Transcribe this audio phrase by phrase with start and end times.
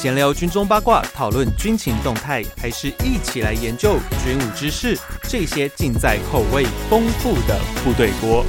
[0.00, 4.98] 闲聊军中八卦，讨论军情动态，还是一起来研究军武知识？
[5.24, 8.42] 这些尽在口味丰富的部队锅。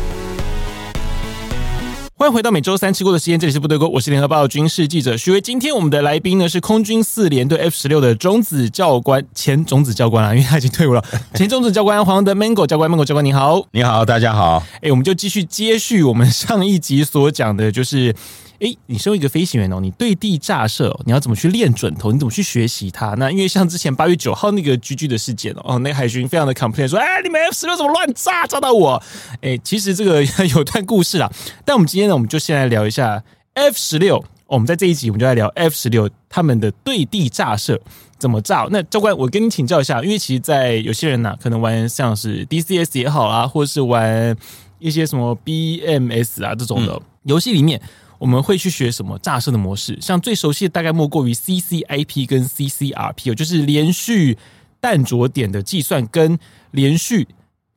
[2.16, 5.42] 欢迎回到每周三吃过的时间，这里是部队锅，我是联合报军事记者徐威。
[5.42, 11.04] 今天我们的来宾呢是空军四联队 F 十六的种子教官，前种子教官啊，因为他已经退伍了。
[11.34, 14.64] 前种子教官黄德 Mango 教官，Mango 教官你好，你好，大家好。
[14.82, 18.16] 哎，我们就继续接续我们上一集所讲的，就是。
[18.62, 22.12] 哎，你身为一个飞行员哦，你对地炸射，你要怎么去练准头？
[22.12, 23.16] 你怎么去学习它？
[23.16, 29.02] 那因为像之前八月九号那个 GG 的事件哦，那个海巡非常的 complain 说，哎，你们 F 十六怎么乱炸，炸到我？
[29.42, 30.24] 哎，其实这个
[30.56, 31.28] 有段故事啦。
[31.66, 33.24] 但我们今天呢，我们就先来聊一下
[33.56, 34.24] F 十六。
[34.46, 37.82] 我们在这一集，我们就来聊 F 十六他们的对地炸射
[38.20, 38.68] 怎么炸。
[38.70, 44.36] 那教官，我跟你请教一下，因为其实，在有些人呢、可能玩像是 DCS 也好啊，或是玩
[44.78, 47.82] 一些什么 BMS 啊这种的、游戏里面。
[48.22, 49.98] 我们会去学什么炸射的模式？
[50.00, 54.38] 像最熟悉的大概莫过于 CCIP 跟 CCRP 哦，就是连续
[54.80, 56.38] 弹着点的计算跟
[56.70, 57.28] 连续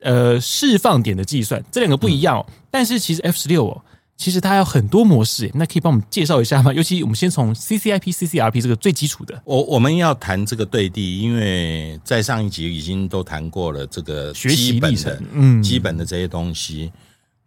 [0.01, 2.45] 呃释放点的计算，这两个不一样哦。
[2.69, 3.81] 但是其实 F 十六哦，
[4.17, 6.71] 其实它有很多模式，那可以帮我们介绍一下吗？
[6.71, 9.41] 尤其我们先从 CCIP、CCRP 这个最基础的。
[9.45, 16.91] 我我们要谈这个对地，因为在上一集已经都谈过了这个学习历程，嗯，基本的这些东西。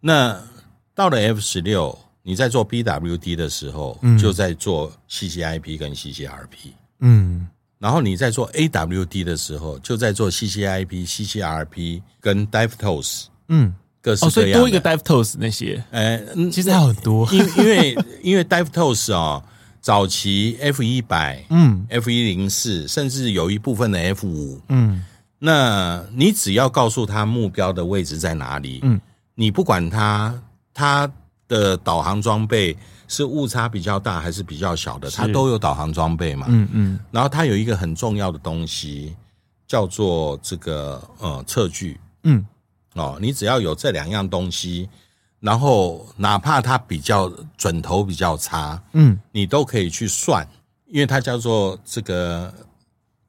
[0.01, 0.37] 那
[0.93, 1.97] 到了 F 十六。
[2.29, 7.47] 你在做 BWD 的时候，就在做 CCIP 跟 CCRP，嗯，
[7.79, 14.29] 然后你在做 AWD 的时候，就在做 CCIP、CCRP 跟 d i v e t o s 嗯，各式各样的。
[14.29, 16.21] 哦，所以多一个 DIVTOS 那些，呃，
[16.51, 19.43] 其实还有很多，因因为因为 DIVTOS 哦，
[19.81, 25.03] 早期 F 一百，嗯，F 一零四，甚至有一部分的 F 五，嗯，
[25.39, 29.01] 那你只要告诉他目标的位置在哪里，嗯，
[29.33, 30.39] 你不管他
[30.75, 31.11] 他。
[31.49, 32.77] 的导航装备
[33.09, 35.09] 是误差比较大还是比较小的？
[35.09, 36.45] 它都有导航装备嘛？
[36.47, 36.99] 嗯嗯。
[37.11, 39.15] 然后它有一个很重要的东西，
[39.67, 41.99] 叫做这个呃测距。
[42.23, 42.45] 嗯。
[42.93, 44.87] 哦，你只要有这两样东西，
[45.39, 50.47] 然后哪怕它比较准头比较差，嗯，你都可以去算，
[50.87, 52.53] 因为它叫做这个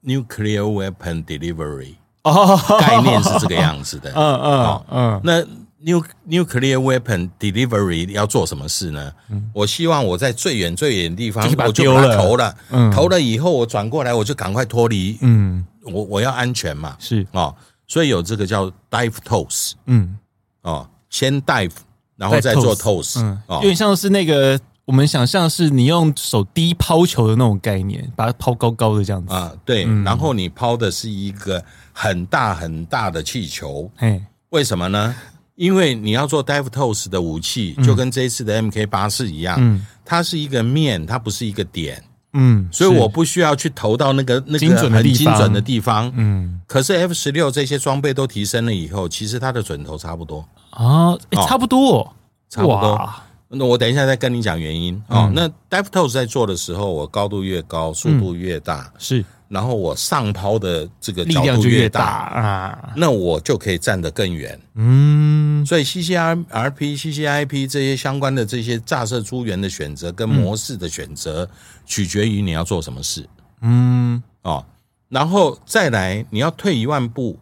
[0.04, 1.94] nuclear weapon delivery。
[2.25, 4.12] 哦，概念是这个样子的。
[4.16, 5.20] 嗯嗯嗯。
[5.25, 5.59] 那。
[5.82, 9.12] New nuclear weapon delivery 要做什么事呢？
[9.30, 15.16] 嗯、我希望我在最远最远的地方，就我就把它投了，嗯、投了以后我转过来，我就赶快脱离。
[15.22, 17.26] 嗯，我我要安全嘛，是。
[17.32, 17.54] 哦，
[17.86, 20.18] 所以有这个叫 dive toss，嗯，
[20.60, 21.72] 哦，先 dive，
[22.16, 29.32] 然后再做 toss，嗯，哦，有点像是那个我们想象是你用手低抛球的那种概念，把它抛高高的这样子。
[29.32, 31.64] 啊，对，嗯、然后你抛的是一个
[31.94, 35.16] 很大很大的气球，嘿，为什么呢？
[35.60, 46.59] 因为你要做 DIVTOS 的武器，就跟这一次的 MK 八四一样，嗯、它是一个面，它不是一个点，嗯，所以我不需要去投到那个那个很精准的地方，嗯。
[46.66, 50.43] 可是 F 十六这些装备都提升了以后，其实它的准头差不多。
[50.71, 51.15] 啊，
[51.47, 52.10] 差不多，
[52.48, 53.12] 差不多。
[53.48, 54.94] 那我等一下再跟你讲原因。
[55.09, 55.31] 哦。
[55.34, 59.22] 那 DIVTOS 在做的时候，我高度越高，速度越大，是。
[59.50, 64.56] 然后我上抛的这个力量就越大啊，那我就可以站得更远。
[64.76, 71.50] 嗯，所以 CCRP、CCIP 这些相关的这些炸射出源的选择跟模式的选择，
[71.84, 73.28] 取决于你要做什么事。
[73.62, 74.64] 嗯，哦，
[75.08, 77.36] 然后再来，你要退一万步，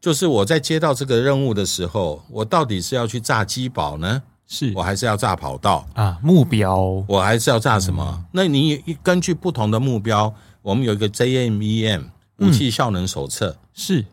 [0.00, 4.22] 就是我在接到这个任务的时候，我到底是要去炸机堡呢？
[4.46, 6.18] 是我还是要炸跑道啊？
[6.22, 8.24] 目标我还是要炸什么？
[8.32, 10.34] 那你根据不同的目标。
[10.64, 12.04] 我们有一个 JMEM
[12.38, 14.04] 武器效能手册，嗯、是。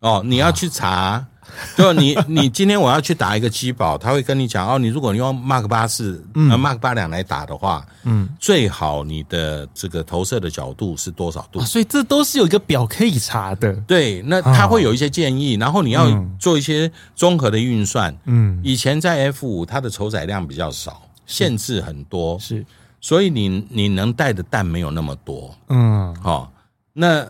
[0.00, 1.26] 哦，你要去查，
[1.74, 11.60] 就你你今天我要去打一个机堡，他会跟你讲哦，你如果你用 Mark 八四、嗯、呃 Mark 八两来打的话，嗯，最好你的这个投射的角度是多少度？
[11.60, 13.72] 啊、所以这都是有一个表可以查的。
[13.86, 16.06] 对，那他会有一些建议，然后你要
[16.38, 18.14] 做一些综合的运算。
[18.26, 22.64] 嗯，以前在 F 五它的承载量比较少，限制很多，是。
[23.00, 26.52] 所以你你能带的弹没有那么多，嗯，好，
[26.92, 27.26] 那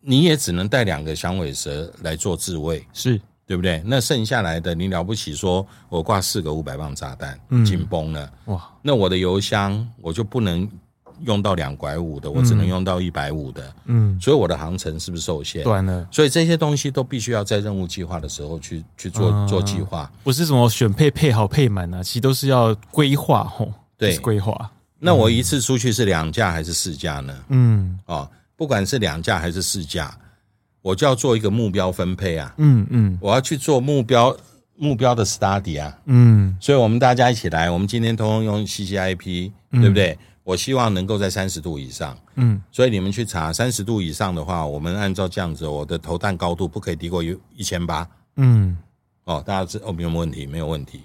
[0.00, 3.20] 你也只能带两个响尾蛇来做自卫，是。
[3.46, 3.82] 对不对？
[3.84, 7.36] 那剩下来的你了不起，说我挂四个五百磅炸弹，
[7.66, 10.70] 紧绷了，哇，那我的油箱我就不能
[11.22, 15.64] 用到两拐五的，我只能用到一百五的，嗯，所以我的航程是不是受限？
[15.64, 16.06] 短了。
[16.12, 24.70] 所以这些东西都必须要在任务计划的时候去去做做计划，不是什么选配配好配满啊，其实都是要规划吼，对，规划。
[25.00, 27.34] 那我一次出去是两架还是四架呢？
[27.48, 30.14] 嗯，哦，不管是两架还是四架，
[30.82, 32.54] 我就要做一个目标分配啊。
[32.58, 34.36] 嗯嗯，我要去做目标
[34.76, 35.98] 目标的 study 啊。
[36.04, 40.18] 嗯，所以我们大家一起来，我们今天通通用 CCIP，对不对？
[40.44, 42.16] 我希望能够在三十度以上。
[42.34, 48.06] 嗯，所以你们去查三十度以上的话，我们按照这样子，我的投弹高度不可以低过一一千八。
[48.36, 48.76] 嗯，
[49.24, 51.02] 哦，大家知哦，没有问题，没有问题。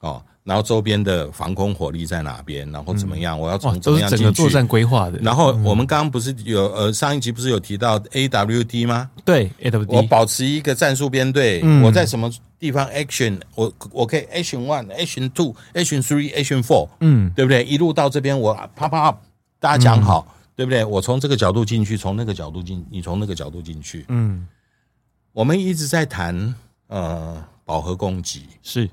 [0.00, 2.66] 哦，然后周边的防空火力在哪边？
[2.72, 3.38] 然后怎么样？
[3.38, 4.24] 嗯、我要从怎么样进去？
[4.24, 5.18] 整个作战规划的。
[5.18, 9.10] 然后我们刚刚不是有呃上一集不是有提到 AWD 吗？
[9.26, 9.86] 对，AWD。
[9.88, 13.38] 我保持一个战术编队，嗯、我在什么地方 action？
[13.54, 17.62] 我我可以 action one，action two，action three，action four，嗯，对不对？
[17.64, 19.14] 一路到这边，我啪啪，
[19.60, 20.82] 大家讲好，嗯、对不对？
[20.82, 24.06] 我从这个角度进去，从那个角度进，你从那个角度进去。
[24.08, 24.48] 嗯，
[25.34, 26.54] 我们一直在谈
[26.86, 28.88] 呃饱和攻击是。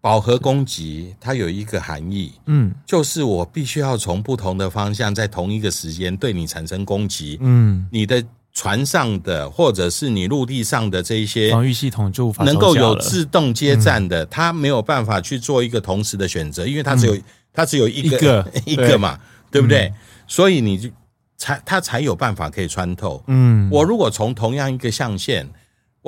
[0.00, 17.16] 饱和攻击，它有一个含义，嗯，就是我必须要从不同的方向，在同一个时间对你产生攻击，嗯，你的船上的或者是你陆地上的这一些防御系统就能够有自动接战的，它没有办法去做一个同时的选择，因为它只有
[17.52, 19.18] 它只有一个一个 嘛，
[19.50, 19.92] 对不对？
[20.28, 20.88] 所以你就
[21.36, 25.48] 才它才有办法可以穿透，嗯，我如果从同样一个象限。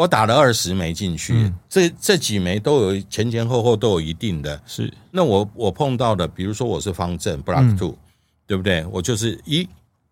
[0.00, 4.90] 我打了二十枚进去，嗯、这这几枚都有前前后后都有一定的，是。
[5.10, 7.98] 那我我碰到的，比如说我是方阵 Block Two，、嗯、
[8.46, 8.82] 对不对？
[8.86, 9.68] 我就是一、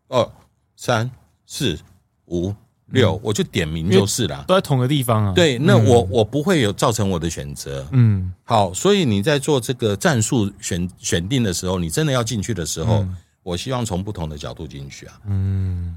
[0.09, 0.31] 二、
[0.77, 1.11] 三、
[1.47, 1.79] 四、
[2.27, 2.55] 五、
[2.89, 5.33] 六、嗯，我就点名就是了，都在同个地方啊。
[5.33, 7.89] 对，那我、嗯、我不会有造成我的选择。
[7.93, 15.19] 嗯，好，所以你在做这个战术选选定的时候，你真的要进去的时候，嗯、我希望从不同的角度进去啊。
[15.29, 15.97] 嗯，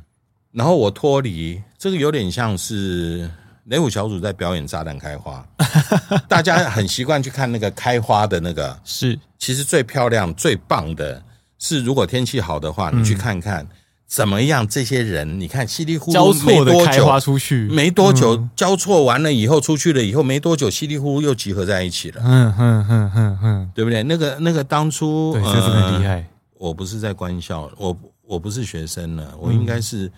[0.53, 3.29] 然后我脱离这个有点像是。
[3.71, 5.41] 雷虎小组在表演炸弹开花，
[6.27, 8.77] 大家很习惯去看那个开花的那个。
[8.83, 11.23] 是，其实最漂亮、最棒的
[11.57, 13.65] 是，如果天气好的话，你去看看
[14.05, 14.67] 怎么样。
[14.67, 22.21] 这些人，你看稀里糊涂交错的开花出去，没多久交错完了以后出去了以后没多久，稀里糊涂又集合在一起了。
[22.25, 24.03] 嗯嗯嗯嗯嗯，对不对？
[24.03, 26.27] 那个那个当初，对，这是很厉害。
[26.57, 27.97] 我不是在官校，我
[28.27, 30.11] 我不是学生了，我应该是。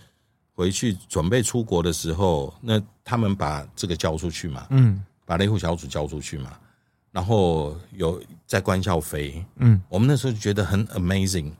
[0.55, 6.51] 回去准备出国的时候，那他们把这个交出去嘛，嗯，把雷虎小组交出去嘛，
[7.11, 11.51] 然后有在官校飞，嗯，我们那时候就觉得很 amazing，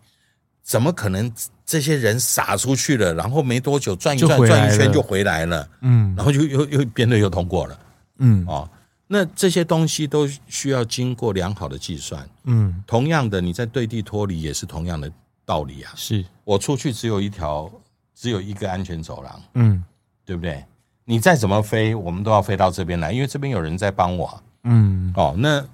[0.62, 1.34] 怎么可能
[1.66, 7.80] 这些人撒出去了，然后没多久转一转转一圈就回来了，嗯，然后就又又编队又通过了，
[8.20, 8.70] 嗯，哦，
[9.08, 15.12] 那这些东西都需要经过良好的计算，嗯，同样的，你在对地脱离也是同样的
[15.46, 16.24] 道理啊，是。
[16.44, 17.72] 我出去只有一条。
[18.14, 19.84] 只有一个安全走廊，嗯，
[20.26, 20.64] 对不对？
[21.06, 25.66] 你再怎么飞，我们都要飞到这边来，因为这边有人在帮我，嗯，哦，那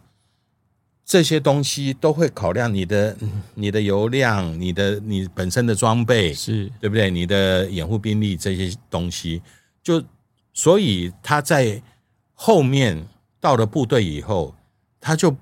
[1.05, 3.15] 这些东西都会考量你的、
[3.55, 6.71] 你的油量、你的你本身的装备，是。
[6.79, 7.11] 对不对？
[7.11, 9.41] 你的掩护兵力这些东西，
[9.83, 10.03] 就
[10.53, 11.81] 所以他在
[12.33, 13.07] 后面
[13.39, 14.55] 到了部队以后，
[14.99, 15.35] 他就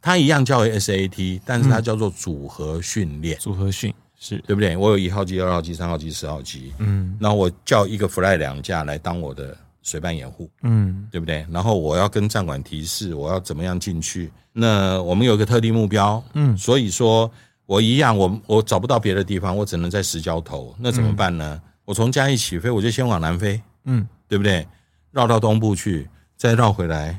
[0.00, 3.92] 他一样叫 SAT，但是他叫做组合训练，组合训。
[4.20, 4.76] 是对不对？
[4.76, 11.46] 我有一号机、二号机、三号机、四号机，嗯，然后我叫一个 fly 两架来当我的水伴掩护，嗯，对不对？
[11.50, 14.30] 然后我要跟站管提示我要怎么样进去。
[14.52, 17.30] 那我们有一个特定目标，嗯，所以说
[17.64, 21.60] 我一样，我我找不到别的地方，我只能在石礁头，那怎么办呢？
[21.64, 24.66] 嗯、我从嘉义起飞，我就先往南飞，嗯，对不对？
[25.12, 27.18] 绕到东部去，再绕回来，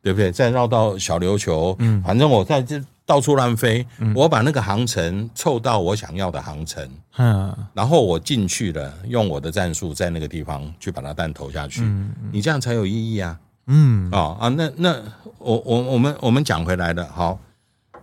[0.00, 0.30] 对不对？
[0.30, 2.80] 再绕到小琉球，嗯，反正我在这。
[3.06, 15.00] 到处乱飞，我把那个航程凑到我想要的航程，嗯，然后我进去了，用我的战术在那个地方去把它弹投下去，嗯，你这样才有意义啊，嗯，哦啊，那那
[15.38, 17.38] 我我我们我们讲回来的，好，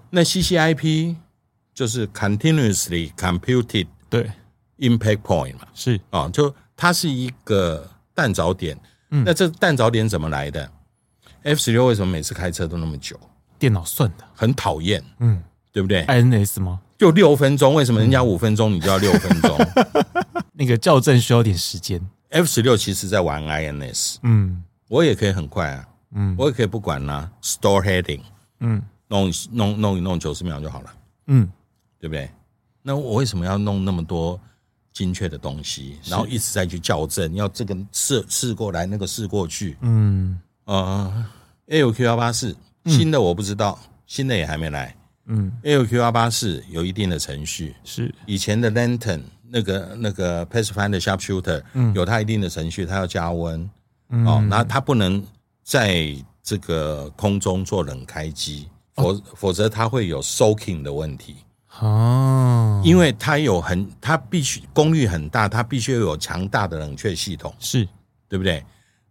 [0.09, 1.15] 那 CCIP
[1.73, 4.31] 就是 continuously computed 对。
[4.79, 5.99] impact point 嘛，是。
[6.09, 8.77] 啊，就它是一个弹着点，
[9.11, 10.69] 嗯，那这弹着点怎么来的
[11.43, 13.17] ？F 十六为什么每次开车都那么久？
[13.59, 14.25] 电脑算的。
[14.33, 15.41] 很讨厌，嗯，
[15.71, 16.79] 对不对？INS 吗？
[16.97, 19.57] 就六分钟，为什么人家五分钟，你就要六分钟？
[20.53, 21.99] 那个校正需要点时间。
[22.29, 28.21] F 十六其实在玩 INS，嗯，我也可以很快啊，嗯，我也可以不管啦，store heading，
[28.59, 30.93] 嗯，弄弄弄一弄九十秒就好了，
[31.27, 31.47] 嗯，
[31.99, 32.29] 对不对？
[32.81, 34.39] 那我为什么要弄那么多
[34.91, 41.25] 精确的东西，然后一直在去校正，要这个试试过来，那个试过去，嗯，呃
[41.67, 42.55] ，AOQ 幺八四。
[42.85, 44.95] 新的我不知道，新的也还没来。
[45.25, 48.13] 嗯，AOQ 幺八四有一定的程序，是。
[48.25, 53.69] 以前的 Lantern 那个那个 Pathfinder Sharpshooter，嗯，有它一定的程序，它要加温，
[54.09, 55.23] 嗯、哦，那它不能
[55.63, 61.37] 在这个空中做冷开机，否、哦、否则它会有 soaking 的问题。
[61.79, 67.87] 哦，因为它有很，它必须功率很大，它必须要有强大的冷却系统，是。
[68.29, 68.65] 对不对？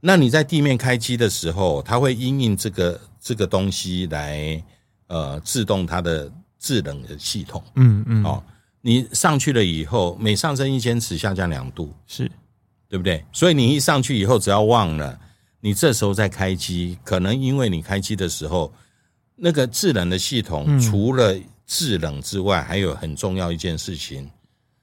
[0.05, 3.01] 那你在地面开机的时候，它会因应这个。
[3.25, 4.61] 这个东西来，
[5.07, 6.29] 呃，自动它的
[6.59, 7.63] 制冷的系统。
[7.77, 8.43] 嗯嗯，哦，
[8.81, 12.29] 你上去了以后，每上升一千尺下降两度，是
[12.89, 13.25] 对不对？
[13.33, 15.17] 所以你一上去以后，只要忘了，
[15.61, 18.75] 你这时候再开机，可能因为你开机的时候，
[19.37, 24.29] 那个制冷的系统除了制冷之外，还有很重要一件事情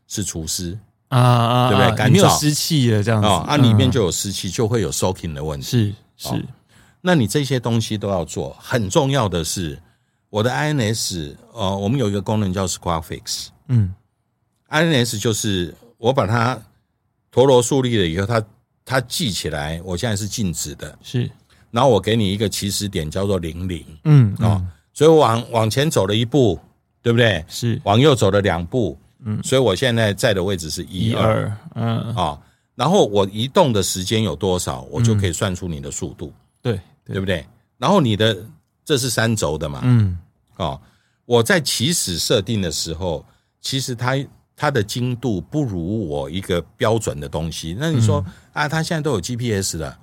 [0.07, 0.79] 是除湿。
[1.09, 1.95] 啊啊，对不对？
[1.97, 5.65] 干燥，没有湿气了，这样子啊，里面就有湿气，就会有 soaking 的问题。
[6.15, 6.45] 是是，
[7.01, 8.55] 那你这些东西都要做。
[8.59, 9.79] 很重要的是，
[10.29, 13.47] 我的 INS，呃，我们有一个功能叫 Square Fix，。
[13.67, 13.93] 嗯
[14.69, 16.59] ，INS 就是我把它
[17.31, 18.43] 陀螺竖立了以后，它
[18.85, 20.97] 它记起来，我现在是静止的。
[21.01, 21.29] 是，
[21.71, 23.83] 然后我给你一个起始点，叫做零零。
[24.03, 24.63] 嗯哦，
[24.93, 26.59] 所以我往往前走了一步，
[27.01, 27.43] 对不对？
[27.47, 28.97] 是，往右走了两步。
[29.25, 32.15] 嗯，所以我现在在的位置是一二，嗯。
[32.15, 32.39] 啊，
[32.75, 37.19] 然后我移动的时间有多少，我就可以算出你的速度，对对。
[37.19, 37.45] 不对？
[37.77, 38.37] 然后你的
[38.85, 40.17] 这是三轴的嘛，嗯，
[40.57, 40.79] 哦，
[41.25, 43.25] 我在起始设定的时候，
[43.61, 44.15] 其实它
[44.55, 47.75] 它的精度不如我一个标准的东西。
[47.77, 49.97] 那你说啊，它现在都有 GPS 了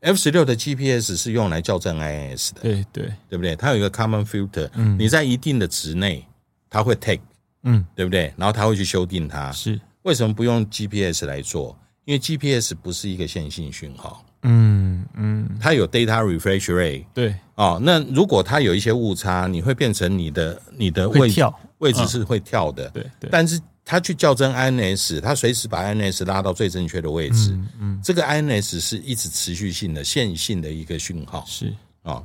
[0.00, 3.12] ，F 十六的 GPS 是用来校正 INS 的，对对。
[3.28, 3.54] 对不对？
[3.56, 6.26] 它有一个 Common Filter，嗯，你在一定的值内，
[6.70, 7.20] 它会 take。
[7.66, 8.32] 嗯，对不对？
[8.36, 9.52] 然后他会去修订它。
[9.52, 11.78] 是为什么不用 GPS 来做？
[12.04, 14.24] 因为 GPS 不是一个线性讯号。
[14.42, 17.04] 嗯嗯，它有 data refresh rate。
[17.12, 21.42] 对哦，那如果它有一些误差，你会变成你的你的位置
[21.78, 22.88] 位置是会跳的。
[22.90, 23.28] 对对。
[23.30, 27.58] 但是它去校正 INS，它随时把 INS 拉到最正确的位置。
[27.80, 31.44] 嗯，这个 INS 是一直持续性的线性的一个讯号。
[31.46, 32.22] 是啊，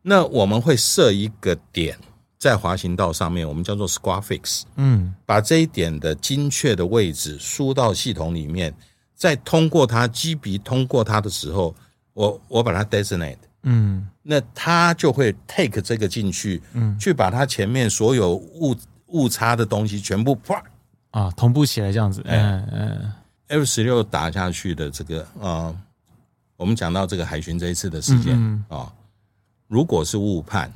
[0.00, 1.98] 那我们会设一个点。
[2.42, 8.74] 在滑行道上面，我们叫做 square Fix，嗯，把这一点的精确的位置输到系统里面，
[9.14, 11.72] 再通过它机鼻通过它的时候，
[12.14, 18.74] 我我把它 designate，嗯，那它就会 take 这个进去，嗯，去把它前面所有误
[19.06, 20.60] 误差的东西全部啪！
[21.12, 23.12] 啊同步起来，这样子，嗯嗯
[23.46, 25.76] ，F 十六打下去的这个啊、呃，
[26.56, 28.64] 我们讲到这个海巡这一次的事件啊、嗯嗯。
[28.78, 28.92] 哦，
[29.68, 30.68] 如果是误判。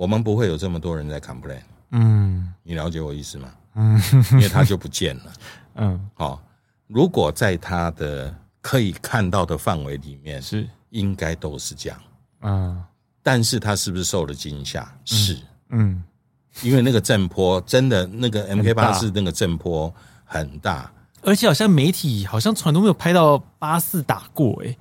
[0.00, 3.52] 我们不会有这么多人在 complain，嗯，你了解我意思吗？
[3.74, 4.00] 嗯，
[4.32, 5.32] 因为他就不见了，
[5.76, 6.42] 嗯，好，
[6.86, 10.66] 如果在他的可以看到的范围里面，是。
[10.88, 12.00] 应该都是这样，
[12.40, 12.82] 嗯，
[13.22, 14.90] 但是他是不是受了惊吓？
[15.04, 15.38] 是，
[15.68, 16.02] 嗯，
[16.62, 20.90] 因为那个震波真的，那个 MK 八四那个震波很大，
[21.20, 24.74] 而且好像媒体好像从来都没有拍到八四打过，哎。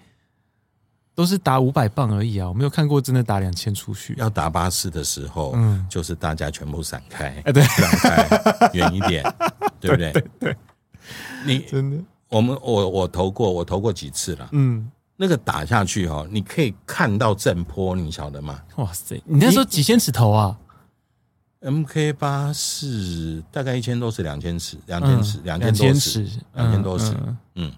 [1.20, 4.16] 都是打五百磅而已啊，我没有看过真的打两千出去。
[4.18, 9.22] 要打巴士的时候，嗯，就是大家全部散开，哎，对，散开，远一点，
[9.82, 10.56] 对不对？
[11.46, 18.58] 你真的，我们我我投过，我投过几次了，嗯，那个打下去哈，你可以看到震波，你晓得吗？
[18.78, 20.58] 哇塞，你那时候几千尺投啊
[21.60, 27.14] ？MK 八四大概一千多尺，两千尺，两千尺，两千多尺，两千多尺，
[27.56, 27.70] 嗯。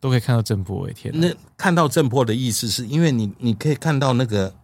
[0.00, 1.12] 都可以看到震波，哎天！
[1.14, 4.54] 那看到震波的意思是因为你你可以看到那个，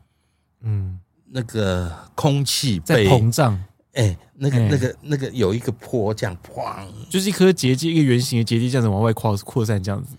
[0.63, 0.99] 嗯，
[1.31, 3.63] 那个空气在膨胀，
[3.93, 10.17] 哎，那个那个那个有一个坡这样，砰，就是一颗结晶，一个圆形的结晶这样子往外扩扩散，这样子。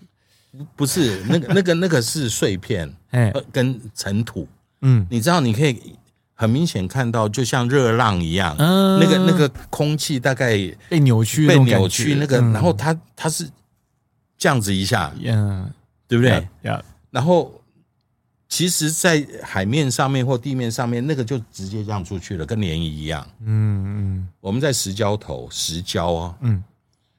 [0.76, 4.46] 不是，那个那个那个是碎片，哎，跟尘土，
[4.82, 5.96] 嗯，你知道你可以
[6.34, 10.56] 很明显看到，就像热浪一样，嗯，那个那个空气大概
[10.88, 13.48] 被扭曲，被扭曲，那个，然后它它是。
[14.38, 15.70] 这样子一下，嗯，
[16.06, 16.48] 对不对？
[16.62, 17.52] 呀，然后
[18.48, 23.28] 其实，在海面上面或地面上面，那个就直接这样出去了，跟涟漪一样。
[23.40, 23.84] 嗯
[24.20, 26.62] 嗯，我们在石礁头，石礁哦，嗯，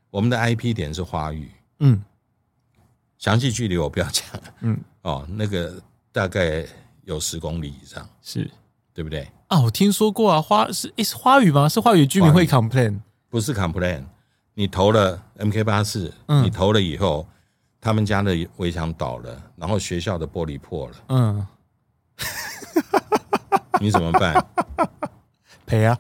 [0.10, 2.02] 我们的 IP 点是花语，嗯，
[3.18, 4.26] 详细距离我不要讲，
[4.62, 5.80] 嗯，哦，那个
[6.12, 6.66] 大概
[7.04, 8.50] 有十公里以上，是。
[8.92, 9.26] 对不对？
[9.48, 11.70] 啊，我听说过啊，花是是花语吗？
[11.70, 13.00] 是花语居民会 complain，
[13.30, 14.04] 不是 complain。
[14.60, 16.14] 你投了 MK 八四，
[16.44, 17.26] 你投了以后，
[17.80, 21.48] 他们家的围墙倒了，然后学校的玻璃破了，嗯，
[23.80, 24.36] 你怎么办？
[25.66, 25.98] 赔啊，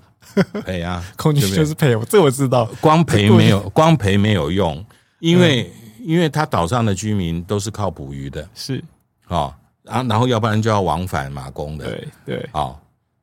[0.65, 4.85] 赔啊， 空军就是赔，我这我知道，光赔没有， 光赔没有用，
[5.19, 8.83] 因为因为他岛上的居民都是靠捕鱼的，是。
[9.29, 12.77] 啊，然后然后要不然就要往返马公的，对对，好。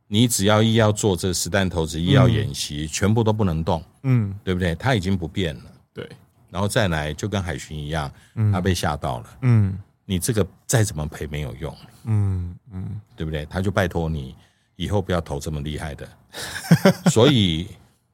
[0.09, 4.75] 你只要一要做这实弹投掷，一要演习，嗯、全部都不能动，嗯，对不对？
[4.77, 6.09] 他已经不变了，对。
[6.49, 13.45] 然后再来就跟海巡一样，嗯、他被吓到了，嗯，你这个再怎么赔没有用，嗯嗯，对不对？
[13.47, 14.35] 他就拜托你
[14.77, 16.09] 以后不要投这么厉害的。
[17.11, 17.67] 所以，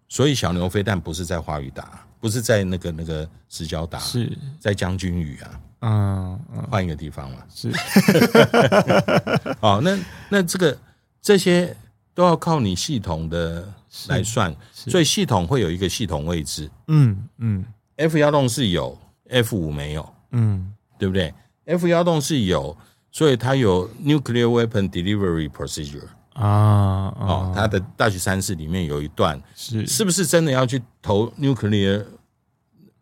[0.08, 4.37] 所以小牛飞弹不是在花语打，不是在那个那个石礁打，是。
[4.58, 6.62] 在将军屿啊，嗯，嗯。
[6.70, 7.70] 换一个地方嘛，是。
[9.61, 10.76] 哦，那那这个
[11.22, 11.74] 这些。
[12.14, 13.66] 都要靠你系统的
[14.08, 16.70] 来算，所以系统会有一个系统位置。
[16.88, 17.64] 嗯嗯
[17.96, 18.98] ，F 幺洞是有
[19.30, 20.06] ，F 五没有。
[20.32, 21.32] 嗯，对不对
[21.64, 22.76] ？F 幺洞是有，
[23.10, 32.04] 所以它有 Nuclear Weapon Delivery Procedure 啊，啊哦，它的大学三式里面有一段是是不是真的要去投 Nuclear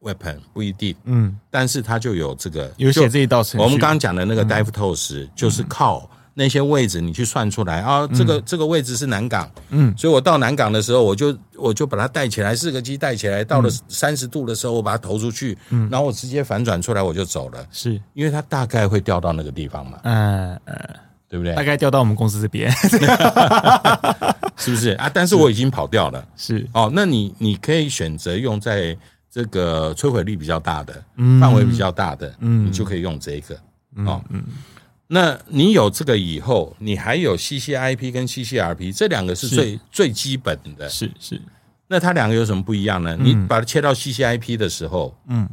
[0.01, 3.65] Weapon 不一定，嗯，但是它就有这个有写这一道程序。
[3.65, 6.09] 我们刚刚讲的那个 Davtos 就是靠。
[6.41, 18.01] 那些位置你去算出来啊，这个、嗯、这个位置是南港，嗯，所以我到南港的时候，我就我就把它带起来，四个机带起来，到了三十度的时候，我把它投出去，嗯，然后我直接反转出来，我就走了，是。
[18.15, 20.75] 因为它大概会掉到那个地方嘛，嗯嗯，
[21.29, 21.55] 对不对？
[21.55, 22.73] 大概掉到我们公司这边，
[24.57, 24.93] 是不是？
[24.93, 25.11] 啊？
[25.13, 26.67] 但是我已经跑掉了，是。
[26.73, 28.97] 哦，那你你可以选择用在
[29.31, 33.55] 这个摧毁力比较大的，嗯，范围比较大的，嗯，你就可以用这个，
[34.07, 34.43] 哦，嗯。
[35.13, 39.81] 那你有这个以后，你还有 CCIP 跟 CCRP 这两个是最是。
[39.91, 41.43] 最基本的，是是。
[41.89, 43.17] 那它两个有什么不一样呢？
[43.19, 45.49] 嗯、你把它切到 CCIP 的时候，嗯，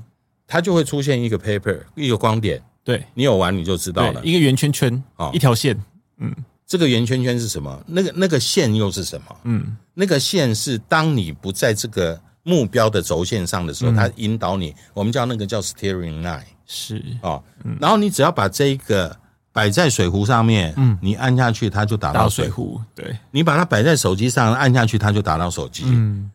[0.46, 3.04] 它就会出现一个 paper 一个光点，对。
[3.16, 5.76] 你有玩你就知道了，一个圆圈圈啊，一条线，
[6.20, 6.32] 嗯，
[6.68, 7.84] 这个圆圈圈是什么？
[7.88, 9.36] 那个那个线又是什么？
[9.46, 17.04] 嗯，那个线是当你不在这个目标的轴线上的时候，嗯、它引导你，我们叫那个叫 steering line，是。
[17.24, 19.18] 啊，嗯、然后你只要把这一个。
[19.58, 22.80] 摆在水壶上面，嗯，你按下去，它就打到水壶。
[22.94, 25.82] 对，你把它摆在手机上，按下去，它就打到手机。
[25.88, 26.30] 嗯，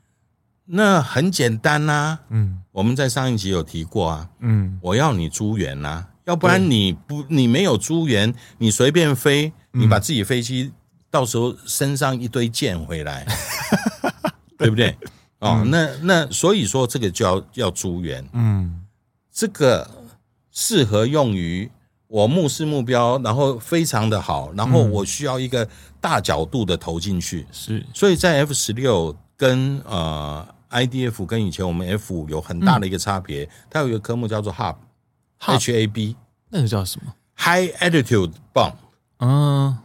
[0.64, 2.18] 那很简单呐。
[2.30, 4.28] 嗯，我们在上一集有提过啊。
[4.40, 10.72] 嗯，我要你租源呐，要不然你不，你没有租源，你随便飞，你把自己飞机
[11.08, 13.24] 到时候身上一堆箭回来，
[14.58, 14.96] 对不对？
[15.38, 18.28] 哦，那那所以说这个就要要租源。
[18.32, 18.82] 嗯，
[19.32, 19.88] 这个
[20.50, 21.70] 适合用于。
[22.12, 25.66] 我目视目标，然后非常的好，然后我需要一个
[25.98, 36.14] 大角度的投进去，是，所以在 F 十六跟呃 IDF 跟以前我们 F 五有很大的一个差别，它有一个科目叫做 Hub，H A B，
[36.50, 38.74] 那个叫什么？High Altitude Bomb，
[39.20, 39.78] 嗯，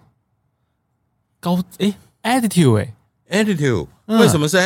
[1.40, 2.94] 高诶 Altitude 诶。
[3.30, 4.58] Altitude 为什么是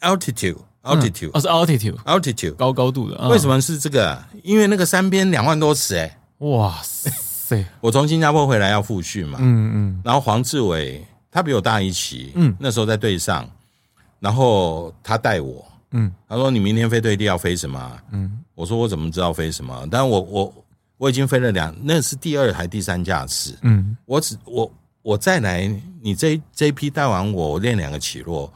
[0.00, 4.22] Altitude？Altitude 哦是 Altitude，Altitude 高高度的，为什么是这个？
[4.42, 7.64] 因为那个山边两万多尺诶哇塞！
[7.80, 13.48] 我从新加坡回来要复训嘛，嗯嗯，然后黄志伟他比我大一期，嗯，那时候在队上，
[14.20, 17.98] 然后他带我，嗯，他说你明天飞对地要飞什么？
[18.12, 19.86] 嗯，我说我怎么知道飞什么？
[19.90, 20.54] 但我我
[20.96, 24.70] 我已经飞了两，那是第二还第三架次，嗯，我只我
[25.02, 25.68] 我再来，
[26.00, 28.52] 你这这一批带完我，我练两个起落，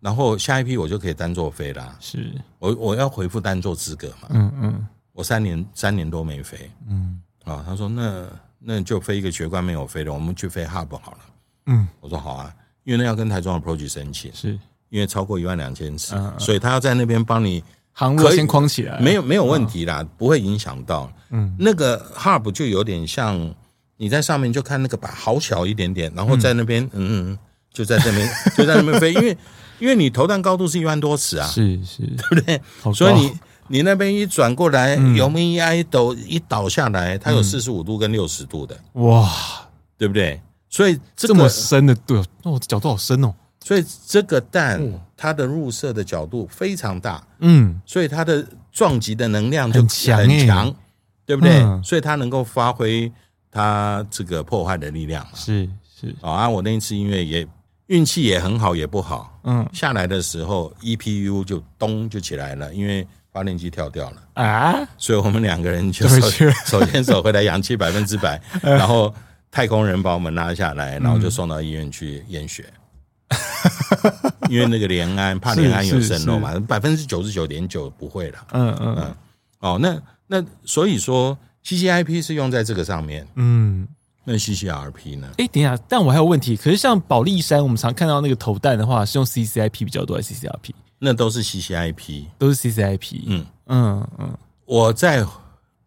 [0.00, 2.32] 然后下一批我就可以单座飞了，是。
[2.58, 4.86] 我我要回复单座资格嘛，嗯嗯。
[5.12, 8.26] 我三年三年多没飞，嗯，啊，他说那
[8.58, 11.18] 那就飞一个学官没有飞的，我们去飞 Hub 好了，
[11.66, 14.58] 嗯，我说好啊，因为那要跟台中的 Approach 申请，是。
[14.88, 23.54] 因为超过一万两千尺，所以他要在那边帮你航路先框起来，没有没有问题啦，不会影响到，嗯，那个 Hub 就有点像
[23.98, 27.38] 你在上面就看那个板好小一点点，然后在那边，嗯嗯，
[27.72, 29.38] 就在这边就在那边飞，因为
[29.78, 32.60] 因为你投弹高度是一万多尺啊，是是， 对不对？
[32.92, 33.32] 所以你。
[33.72, 39.30] 你那边一转过来，油门一挨抖，一倒下来，它有四十五度跟六十度的，哇，
[39.96, 40.40] 对不对？
[40.68, 43.32] 所以这么深的，对，那我角度好深哦。
[43.62, 44.82] 所以这个蛋
[45.16, 50.74] 它的入射的角度非常大，嗯，所以它的撞击的能量就很强，
[51.24, 51.62] 对不对？
[51.84, 53.10] 所以它能够发挥
[53.52, 55.24] 它这个破坏的力量。
[55.32, 55.68] 是
[56.00, 57.46] 是啊，我那一次因为也
[57.86, 63.06] 运气也很好，也不好，嗯，下来的时候 EPU 就咚就起来了，因为。
[63.32, 64.88] 发电机跳掉了啊！
[64.98, 66.20] 所以我们两个人就手
[66.66, 69.14] 手牵手回来，氧气百分之百， 然后
[69.50, 72.64] 太空人把我们拉下来，然后就送到医院去验血。
[74.50, 78.38] 因为那个联安怕联安有渗漏嘛，百分之九十九点九不会了。
[78.52, 79.14] 嗯嗯嗯。
[79.60, 83.24] 哦，那那所以说 CCIP 是用在这个上面。
[83.36, 83.86] 嗯，
[84.24, 85.28] 那 CCRP 呢？
[85.38, 86.56] 哎，等一下，但我还有问题。
[86.56, 90.70] 可是像保利山，我们常看到那个投弹的话，是用 CCIP 比较多，还是 CCRP？
[91.02, 93.22] 那都是 CCIP，都是 CCIP。
[93.26, 95.26] 嗯嗯嗯，我在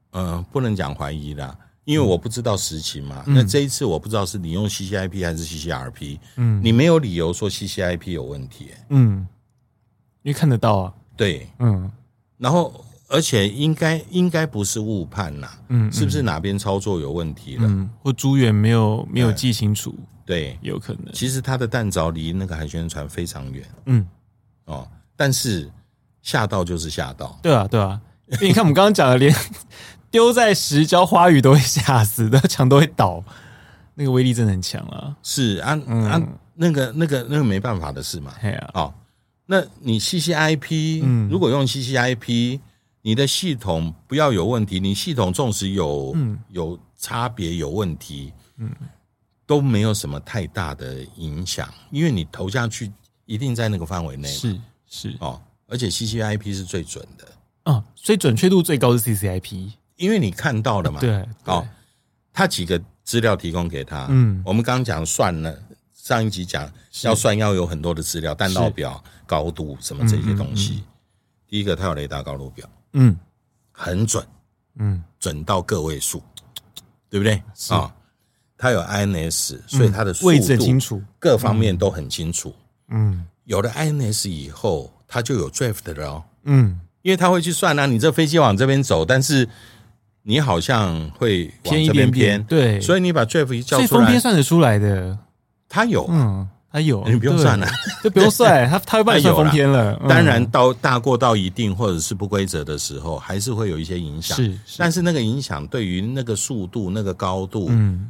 [0.09, 3.23] 呃不能讲怀疑啦，因为我不知道实情嘛。
[3.27, 6.17] 嗯、那这一次我不知道是你用 CCIP 还是 CCRP。
[6.37, 8.85] 嗯，你没有理由说 CCIP 有问题、欸。
[8.89, 9.27] 嗯，
[10.23, 10.93] 因为看得到啊。
[11.15, 11.91] 对，嗯。
[12.39, 15.47] 然后而且应该应该不是误判呐。
[15.69, 17.67] 嗯，是不是哪边操作有问题了？
[17.67, 19.93] 嗯，或朱远没有没有记清楚。
[20.25, 21.13] 对，有可能。
[21.13, 23.63] 其实他的弹着离那个海巡船非常远。
[23.85, 24.07] 嗯，
[24.65, 24.87] 哦。
[25.23, 25.71] 但是
[26.21, 27.97] 吓到就是吓到，对啊，对啊。
[28.27, 29.33] 因为你看，我们刚刚讲的，连
[30.11, 33.23] 丢在石礁花语都会吓死的，墙都会倒，
[33.95, 35.15] 那个威力真的很强啊。
[35.23, 36.21] 是啊，嗯、啊，
[36.55, 38.33] 那个那个那个没办法的事嘛。
[38.33, 38.93] 啊、哦，
[39.45, 42.59] 那你 CCIP，嗯，如果用 CCIP，
[43.01, 46.13] 你的系统不要有问题，你系统纵使有
[46.49, 48.69] 有差别有问题，嗯，
[49.45, 52.91] 都没有什么太大的影响，因为你投下去
[53.25, 54.59] 一定在那个范围内，是
[54.93, 55.17] 是。
[55.19, 57.27] 哦，而且 CCIP 是最准的，
[57.63, 61.67] 哦，所以准确度最高是 CCIP，因为你看到了嘛，对，哦，
[62.31, 65.57] 他几个资料提供给他，嗯，我们刚刚讲算了，
[65.93, 70.83] 上一集讲要算要有很多的资料，弹道表高度什么这些东西，
[71.47, 72.69] 第一个它有雷达高度表。
[72.93, 73.17] 嗯，
[73.71, 74.23] 很准，
[74.75, 76.21] 嗯，准到个位数，
[77.09, 77.33] 对不对？
[77.69, 77.91] 啊、哦，
[78.55, 82.53] 它有 INS，所以它的位置很清楚，各方面都很清楚。
[82.89, 86.23] 嗯，有了 INS 以后，它就有 drift 了哦。
[86.43, 89.47] 嗯，因为它会去算啊，你这飞机往这边走，但是
[90.23, 95.17] 你好像会偏一边偏，偏，对，所以你把 drift 一叫出来，风偏算得出来的，
[95.69, 96.49] 它有，嗯。
[96.75, 97.67] 他有， 你不用算了，
[98.03, 99.95] 就不用算， 它它会帮你算风偏了。
[100.09, 104.35] 当然，到大过到一定或者是不规则的时候，还是会有一些影响。
[104.35, 107.69] 是，但是那个影响对于那个速度、那个高度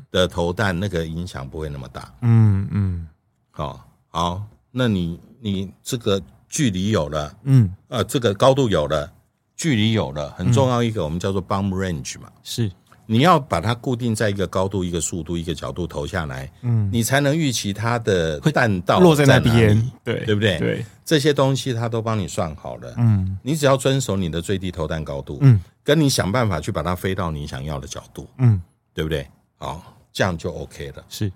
[0.10, 2.10] 的投弹，那个影响不会那么大。
[2.22, 3.06] 嗯嗯，
[3.52, 4.42] 好，好，
[4.76, 9.14] 那你你这个距离有了，嗯，呃，这个高度有了，
[9.56, 12.72] 距离有了，很重要一个，我们叫做 bomb range 嘛，是。
[13.06, 20.58] 你要把它固定在一个高度、一个速度、一个角度投下来，嗯，你才能预期它的弹道落在那边，对对不对？
[20.58, 28.60] 对，这些东西它都帮你算好了，嗯，你只要遵守你的最低投弹高度，嗯，跟你想办法去把它飞到你想要的角度，嗯，
[28.94, 29.28] 对不对？
[29.58, 31.04] 好，这样就 OK 了。
[31.10, 31.30] 是，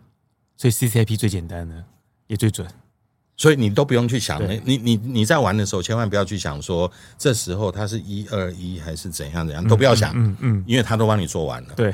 [0.56, 1.84] 所以 CCIP 最简单的，
[2.28, 2.65] 也最准。
[3.38, 11.73] 所以你都不用去想，你你你在玩的时候，千万不要去想说这时候它是一二一还是怎样怎样，都不要想，嗯嗯，因为他都帮你做完了。
[11.76, 11.93] 对，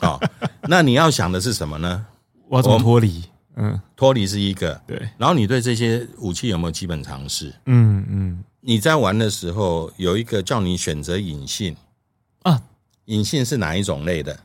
[0.00, 0.18] 好，
[0.66, 2.06] 那你要想的是什么呢？
[2.48, 3.22] 我要怎么脱离？
[3.56, 4.96] 嗯，脱离是一个，对。
[5.18, 7.54] 然后你对这些武器有没有基本常识？
[7.66, 8.44] 嗯嗯。
[8.66, 11.76] 你在玩的时候有一个叫你选择隐性
[12.44, 12.62] 啊，
[13.04, 14.36] 隐性是哪一种类的？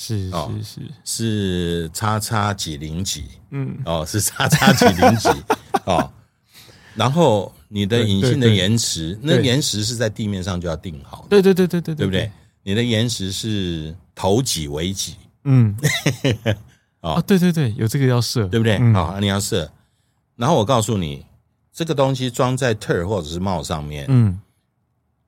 [0.00, 0.80] 是是是。
[1.04, 5.28] 是叉叉几零几，嗯，哦，是叉叉几零几，
[5.86, 6.08] 哦，
[6.94, 12.06] 然后你的引信的延迟，那延迟是在地面上就要定好，对对对对对，对。
[12.06, 12.30] 不对？
[12.62, 15.76] 你的延迟是头几尾几，嗯，
[17.02, 18.78] 哦，对对对，有这个要设，对不对？
[18.92, 19.68] 好，你要设，
[20.36, 21.26] 然后我告诉你，
[21.72, 24.38] 这个东西装在 turret 或者是帽上面，嗯，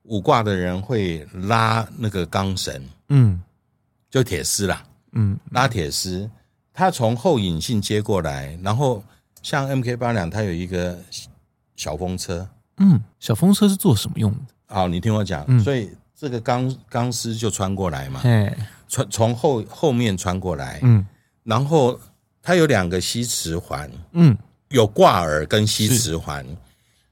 [0.03, 3.41] 五挂的人会拉那个钢绳，嗯。
[4.11, 6.29] 就铁丝啦，嗯，拉铁丝，
[6.73, 9.01] 它从后引信接过来，然后
[9.41, 10.99] 像 MK 八两，它有一个
[11.77, 12.45] 小风车，
[12.77, 14.53] 嗯，小风车是做什么用的？
[14.67, 18.53] 好，你听我讲，嗯、所以这个钢钢丝就穿过来嘛，哎，
[18.89, 21.05] 穿从后后面穿过来，嗯，
[21.43, 21.97] 然后
[22.41, 26.45] 它有两个吸磁环，嗯，有挂耳跟吸磁环，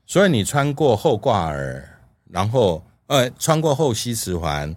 [0.05, 1.97] 所以你穿过后挂耳，
[2.29, 4.75] 然后呃，穿过后吸磁环。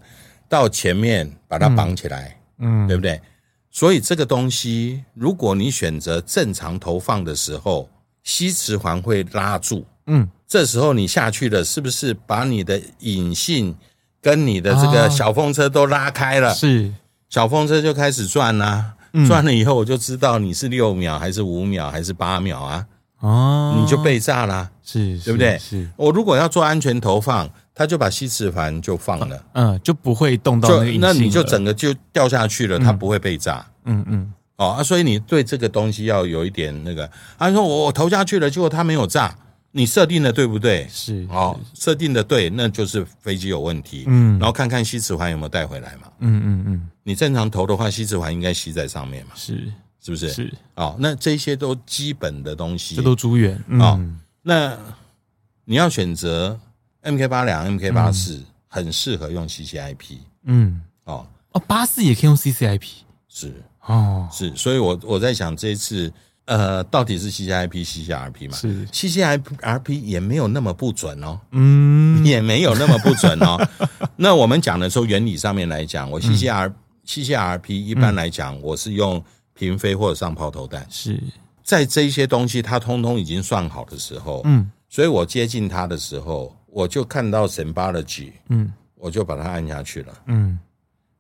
[0.53, 3.19] 到前面把它绑起来，嗯，对不对？
[3.71, 7.89] 所以这个东西，如果你选择正常投放的时候，
[8.23, 13.75] 吸磁环会拉住，嗯，这时候你下去了，是不是把你的引信
[14.21, 16.53] 跟你的这个小风车都拉开了？
[16.53, 16.93] 是，
[17.31, 18.93] 小风车就开始转啦，
[19.27, 22.87] 转了以后我就知道你是六秒还是五秒还是八秒啊？
[23.21, 25.59] 哦，你就被炸了，是，对不对？
[25.59, 27.49] 是，我如果要做安全投放。
[27.75, 37.11] 他就把吸磁环就放了，嗯，就不会动到那个，那你就整个就掉下去了，它不会被炸，嗯嗯，哦啊，所以你对这个东西要有一点那个。
[37.39, 39.35] 他说我我投下去了，结果它没有炸，
[39.71, 40.87] 你设定的对不对？
[40.91, 49.73] 是，哦，设定的对，那就是飞机有问题，嗯，然后看看吸磁环有没有带回来嘛，嗯嗯嗯，你正常投的话，吸磁环应该吸在上面嘛，是，
[50.05, 50.29] 是不是？
[50.29, 53.99] 是，哦，那这些都基本的东西，这都诸元，哦，
[54.43, 54.77] 那
[55.65, 56.61] 你要选择。
[57.03, 60.19] MK 八两、MK 八四很适合用 CCIP。
[60.45, 62.83] 嗯，哦哦，八四也可以用 CCIP。
[63.29, 63.55] 是
[63.87, 66.13] 哦，是，所以我我在想这一次，
[66.45, 68.57] 呃，到底是 CCIP、CCRP 嘛？
[68.57, 71.41] 是 CCRP 也没有那么不准哦。
[71.51, 73.59] 嗯，也没有那么不准哦。
[74.17, 76.73] 那我们讲的时候，原理上面来讲，我 CCR、
[77.07, 79.23] CCRP 一般来讲，我是用
[79.55, 80.87] 平飞或者上抛投弹。
[80.91, 81.21] 是
[81.65, 86.55] 在这些东西它通通已经算好的时候，嗯，所以我接近它的时候。
[86.73, 90.59] 我就看到 symbology，嗯，我就把它按下去了，嗯，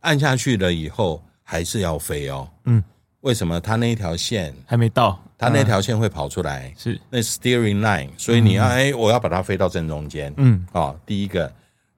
[0.00, 2.82] 按下去了以后还是要飞哦，嗯，
[3.20, 3.60] 为什么？
[3.60, 6.98] 它那一条线还没到，它那条线会跑出来，是。
[7.10, 11.52] 那 steering line，所以你要哎，我要把它飞到正中间，嗯，哦，第一个，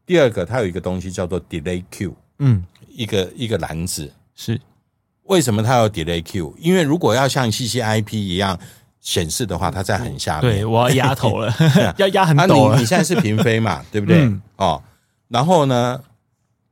[0.04, 4.60] 第二个，它有一个东西叫做 delay queue，嗯，一个一个篮子，是。
[5.26, 6.54] 为什么它有 delay Q？
[6.58, 8.60] 因为如果要像 CCIP 一样
[9.04, 10.50] 显示的话，它在很下面。
[10.50, 11.54] 对，我要压头了，
[11.98, 12.74] 要压很陡了。
[12.76, 14.22] 你你现在是平飞嘛， 对不对？
[14.24, 14.82] 嗯、哦，
[15.28, 16.02] 然后呢，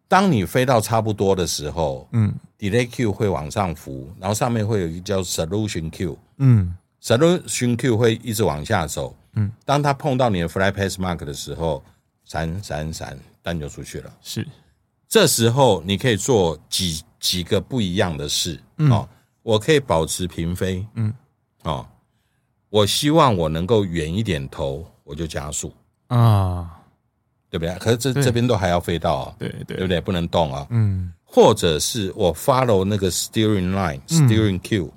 [0.08, 11.84] 当你飞到差不多的时候，嗯，delay Q 会往上浮，然后上面会有一个叫 solution Q，嗯，solution Q 会一直往下走，嗯，当它碰到你的 flight path mark 的时候，
[12.24, 14.10] 闪闪闪，弹就出去了。
[14.22, 14.48] 是，
[15.06, 19.06] 这时候你可以做几几个不一样的事，嗯、哦，
[19.42, 21.12] 我可以保持平飞，嗯，
[21.64, 21.86] 哦。
[22.72, 25.70] 我希望我能够远一点投，我就加速
[26.06, 26.70] 啊，
[27.50, 27.74] 对不对？
[27.74, 29.80] 可是这这边都还要飞到啊，对对，对。
[29.82, 30.00] 不对？
[30.00, 31.12] 不能动啊，嗯。
[31.22, 34.90] 或者是我 follow 那个 steering line、steering Q，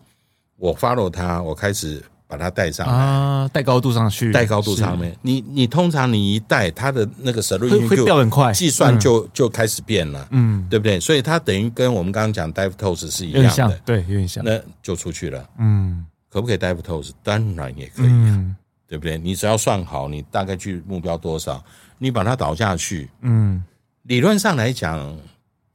[0.55, 2.93] 我 follow 它，我开始把它带上来。
[2.93, 5.13] 啊，带高度上去，带高度上面。
[5.21, 10.97] 你你通常你一带它的那个 steering Q 会掉很快，计算就就开始变了，嗯，对不对？
[10.97, 16.05] 所以它等于跟我们刚刚讲 dive toes 是一样的，对，有点像，那就出去了，嗯。
[16.35, 17.11] 可不可以 dive toes？
[17.23, 19.17] 当然也可以啊，嗯、对不对？
[19.17, 21.63] 你只要算好，你大概距目标多少，
[21.97, 23.09] 你把它倒下去。
[23.21, 23.63] 嗯，
[24.01, 25.17] 理论上来讲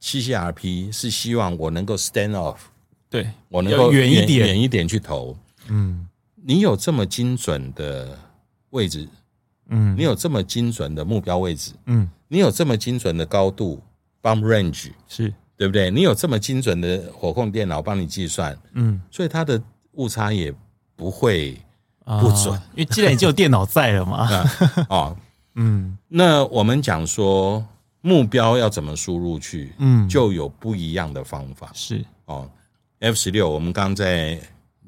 [0.03, 2.57] ，CCRP 是希望我能够 stand off，
[3.09, 5.35] 对我能够远一点，远一点去投。
[5.67, 8.15] 嗯，你有这么精准的
[8.69, 9.09] 位置，
[9.69, 13.81] 嗯，你有这么精准的目标位置，嗯，你有这么精准的高度
[14.21, 15.89] bump range，是对不对？
[15.89, 19.59] 你有这么精准的火控电脑帮你计算，嗯，所以它的。
[19.93, 20.53] 误差也
[20.95, 21.59] 不会
[22.05, 24.27] 不准，因为既然已经有电脑在了嘛。
[24.89, 25.17] 哦，
[25.55, 27.65] 嗯，那我们讲说
[28.01, 31.71] 目标要怎么输入去，嗯，就有不一样的方法。
[31.73, 32.49] 是哦
[32.99, 34.39] ，F 十六，我们刚在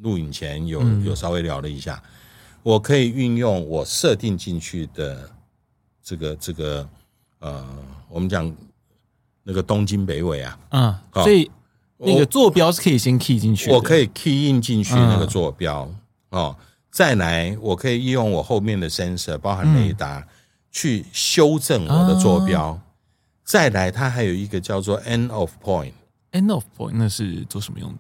[0.01, 2.01] 录影前有有稍微聊了一下，
[2.63, 5.29] 我可以运用我设定进去的
[6.01, 6.87] 这个这个
[7.39, 7.65] 呃，
[8.09, 8.53] 我们讲
[9.43, 11.49] 那个东京北纬啊，嗯，所以。
[12.05, 15.89] 那个坐标是可以先 key 进去，我可以 key in 进去那个坐标
[16.29, 16.55] 哦。
[16.91, 20.23] 再来，我可以利用我后面的 sensor，包含雷达，
[20.71, 22.79] 去修正我的坐标。
[23.43, 27.99] 再来，它还有一个叫做 end of point，end of point 那是做什么用的？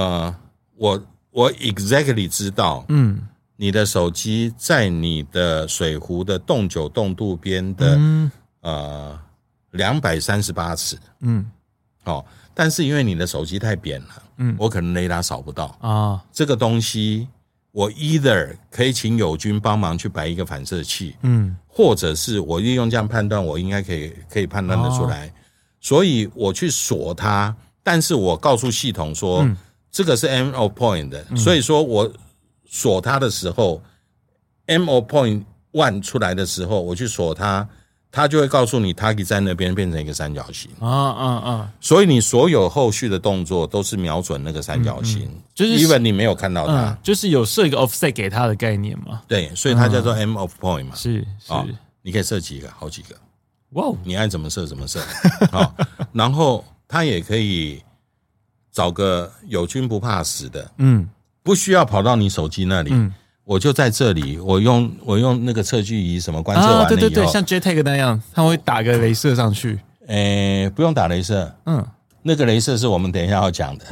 [0.00, 0.34] 呃，
[0.76, 7.98] 我我 exactly 知道，嗯，你的手机在你的水壶的动九动度边的
[8.60, 9.18] 呃
[9.72, 11.44] 两百三十八尺，嗯，
[12.04, 12.24] 好。
[12.60, 16.20] 但是因为你的手机太扁了，嗯，我可能雷达扫不到啊。
[16.32, 17.28] 这个东西
[17.70, 25.32] 我 either 可以请友军帮忙去摆一个反射器，嗯，或者是我利用这样判断，我应该可以可以判断得出来，
[25.80, 27.54] 所以我去锁它。
[27.84, 29.48] 但是我告诉系统说，
[29.92, 32.12] 这个是 end of point 的，所以说我
[32.66, 33.80] 锁它的时候
[34.66, 37.68] ，end of point one 出来的时候，我去锁它。
[38.10, 41.72] 他就会告诉你，target 在那边变成一个三角形啊啊啊！
[41.80, 49.22] 所以你所有后续的动作都是瞄准那个三角形，就是 even 你没有看到它，就是有设一个 offset 给它的概念嘛？
[49.28, 50.94] 对，所以它叫做 end of point 嘛。
[50.94, 51.52] 是是，
[52.02, 53.14] 你可以设几个，好几个。
[53.72, 55.00] 哇，你爱怎么设怎么设。
[55.52, 55.74] 好，
[56.12, 57.82] 然后它也可以
[58.72, 61.06] 找个友军不怕死的，嗯，
[61.42, 62.90] 不需要跑到你手机那里。
[63.48, 69.78] 我就在这里，我用我用那个测距仪什么观测完了以后，啊，对对对，像 JTAG 那样，它会打个镭射上去。
[70.06, 71.82] 诶，不用打镭射，嗯，
[72.24, 73.86] 那个镭射是我们等一下要讲的。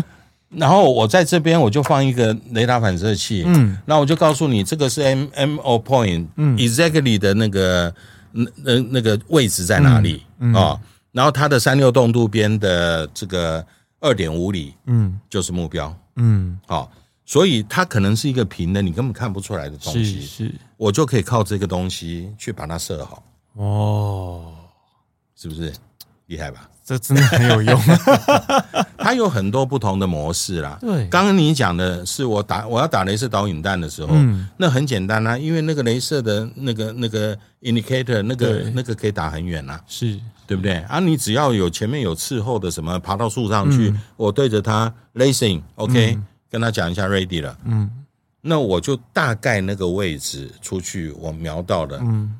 [0.54, 7.94] 然后我在这边我就放一个雷达反射器，嗯，那我就告诉你这个是 M M O point，嗯，exactly 的那个
[8.32, 10.80] 那那那个位置在哪里啊，嗯嗯哦？
[11.12, 13.64] 然后它的三六洞度边的这个
[14.00, 16.88] 二点五里，嗯，就是目标，嗯，好，哦。
[17.28, 20.22] 所以它可能是一个平的，你根本看不出来的东西。
[20.22, 23.22] 是，是我就可以靠这个东西去把它设好。
[23.52, 24.54] 哦，
[25.36, 25.70] 是不是
[26.24, 26.66] 厉害吧？
[26.82, 27.78] 这真的很有用。
[28.96, 30.78] 它有很多不同的模式啦。
[30.80, 40.76] 对，刚刚你讲的是我打我要打镭射导引弹的时候，嗯，那很简单啦，因为那个镭射的那个那个 indicator 那个那个可以打很远啦，是对不对？
[40.88, 46.14] 啊，你只要有前面有伺候的什么爬到树上去，嗯，我对着它 lasing，OK。
[46.14, 47.90] 嗯跟他讲一下 ready 了，嗯，
[48.40, 52.34] 那我就大概那个位置出去，我瞄到了，嗯，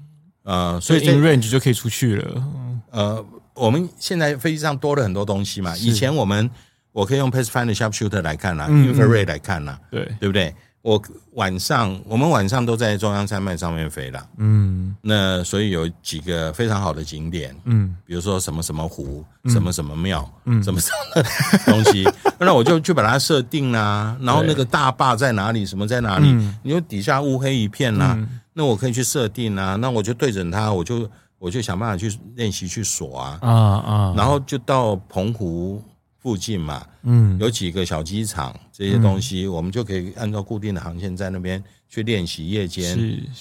[0.45, 6.49] 呃，所以 in range 就可以出去了，嗯，呃，我们现在飞机上多了很多东西嘛，以前我们
[6.93, 10.55] 我可以用 Pathfinder Sharpshooter 来看啦，infrared 来看啦，对，对不对？
[10.89, 11.03] 我
[11.35, 21.23] 晚上，我们晚上都在中央山脉上面飞了，嗯，那所以有几个非常好的景点，嗯，比如说什么什么湖，什么什么庙，嗯，什么什么
[21.67, 22.09] 东西，
[22.41, 24.17] 那我就去把它设定啦。
[24.23, 26.33] 然后那个大坝在哪里，什么在哪里？
[26.63, 28.19] 你说底下乌黑一片啦，
[28.55, 29.77] 那我可以去设定啊。
[29.77, 31.07] 那我就对准它，我就
[31.39, 33.39] 我就想办法去练习去锁啊。
[33.43, 35.83] 啊啊，然后就到澎湖
[36.21, 42.99] 附近嘛，嗯，有几个小机场这些东西，我们就可以按照固定的航线在那边去练习夜间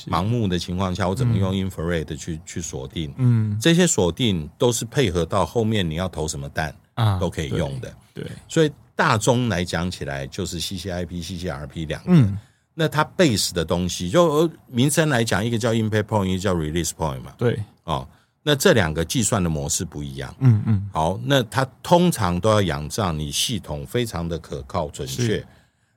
[0.08, 12.34] 盲目的情况下，我怎么用 infrared 去去锁定，嗯，这些锁定都是配合到后面你要投什么弹啊，都可以用的，对，所以大宗来讲起来就是 CCIP、CCRP 两个，
[12.76, 18.08] 那它 base 的东西就名称来讲，一个叫 impact point，一个叫 release point 嘛，对，哦。
[18.48, 25.46] 那这两个计算的模式不一样，嗯嗯，好，那它通常都要仰仗你系统非常的可靠准确，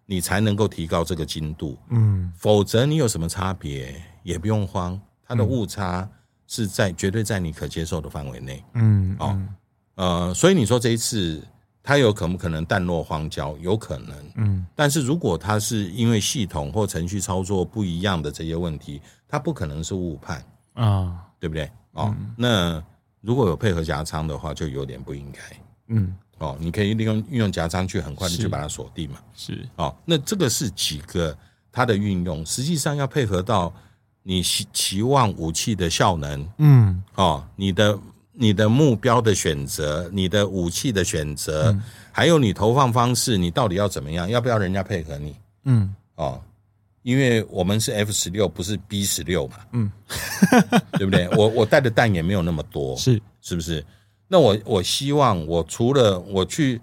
[0.05, 6.11] 你才能够提高这个精度，嗯，否则你有什么差别也不用慌，它的误差
[6.49, 9.41] 是在绝对在你可接受的范围内，嗯，哦，
[9.95, 11.41] 呃，所以你说这一次
[11.85, 13.57] 它有可不可能淡落荒郊？
[13.59, 21.71] 有可能，嗯，但是如果它是因为系统或程序操作不一样的这些问题，它不可能是误判啊，对不对？
[21.93, 22.83] 哦，那
[23.21, 25.41] 如果有配合夹仓的话，就有点不应该。
[25.89, 29.19] 嗯，哦，你可以利用运用夹仓去很快的去把它锁定嘛。
[29.35, 31.37] 是，哦，那这个是几个
[31.73, 33.73] 它的运用，实际上要配合到
[34.23, 36.49] 你期期望武器的效能。
[36.59, 37.99] 嗯，哦，你的
[38.33, 41.77] 你的目标的选择，你的武器的选择，
[42.13, 44.31] 还有你投放方式，你到底要怎么样？
[44.31, 45.37] 要不要人家配合你？
[45.65, 46.41] 嗯，哦。
[47.03, 49.91] 因为我们是 F 十六，不是 B 十六嘛，嗯，
[50.99, 51.27] 对不对？
[51.31, 53.85] 我我带的弹也没有那么多，是是不是？
[54.29, 56.79] 那我我希望我除了我去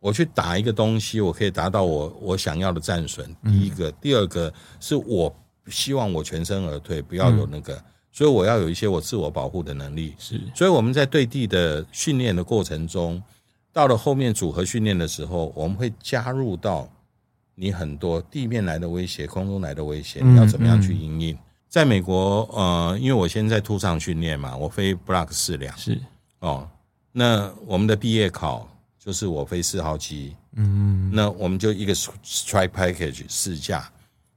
[0.00, 3.34] 我去打一个东西，我可以达到我我想要的战损。
[3.42, 5.34] 第一个，第二个是我
[5.68, 10.14] 希望我全身而退，不要有那个，所以我要有一些我自我保护的能力。
[10.18, 13.20] 是，所以我们在对地的训练的过程中，
[13.72, 16.86] 到了后面组合训练的时候，我们会加入到。
[17.54, 21.38] 你很多地面来的威胁，空中来的威胁，你要怎么样去应应？
[21.68, 26.00] 在美国，呃，因为我现在在兔上训练嘛，我飞 Block 四两是
[26.40, 26.68] 哦。
[27.12, 33.88] 那我们的毕业考就是我飞四号机，嗯，那我们就一个 Strike Package 试驾，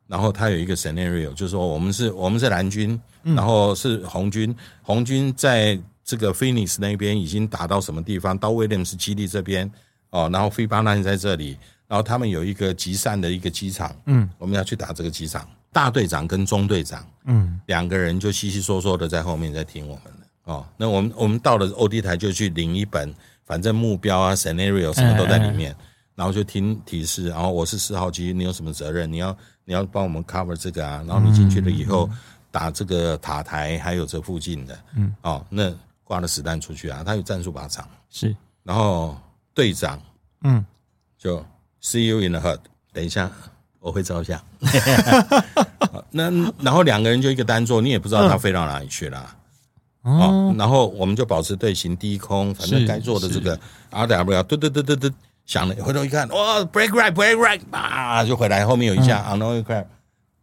[0.06, 8.38] 然后它有一个 Scenario，就是说我们是我们是蓝军，然后是红军，红军在这个 Phoenix 那边已经打到什么地方？
[8.38, 9.72] 到 Williams 基地这边
[10.12, 11.58] 哦，然后 Five 在这里。
[11.88, 15.48] 然后他们有一个集散的一个机场，嗯，我们要去打这个机场。
[15.72, 20.66] 大队长跟中队长，嗯，两个人就稀稀嗦嗦的在后面在听我们的哦。
[20.76, 23.14] 那我们我们到了 OD 台就去领一本，
[23.46, 25.76] 反正目标啊、scenario 什么都在里面，
[26.16, 27.30] 然后就听提示。
[27.30, 29.12] 然后我是四号机，你有什么责任？
[29.12, 31.04] 你要你要帮我们 cover 这个啊。
[31.06, 32.10] 然后你进去了以后
[32.50, 35.72] 打这个塔台，还有这附近的，嗯，哦，那
[36.04, 37.04] 挂了实弹出去啊。
[37.06, 39.16] 他有战术靶场是，然后
[39.54, 40.02] 队长，
[40.44, 40.66] 嗯，
[41.20, 41.46] 就。
[41.88, 42.60] See you in the hood。
[42.92, 43.32] 等一下，
[43.80, 44.38] 我会照相。
[46.12, 49.36] 那然后两个人就一个单座，你也不知道他飞到哪里去了。
[50.02, 53.58] 哦，然后我们就保持队形低空，反正该做的这个
[53.92, 55.10] RW，嘟嘟嘟嘟嘟
[55.46, 58.66] 响了，回头一看，哇，break right，break right，啊，就回来。
[58.66, 59.86] 后面有一架 unknown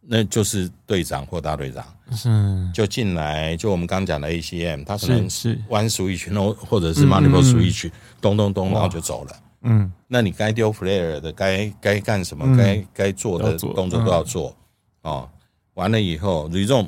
[0.07, 2.29] 那就是队长或大队长，是
[2.73, 9.35] 就进来，就我们刚讲的 ACM，他可能是 one switch，或者是 multiple switch，咚咚咚，然后就走了。
[9.65, 14.55] 嗯，那你该丢 flare 的，该该干什么，该该做的动作都要做
[15.01, 15.27] 哦。
[15.73, 16.87] 完了以后，resume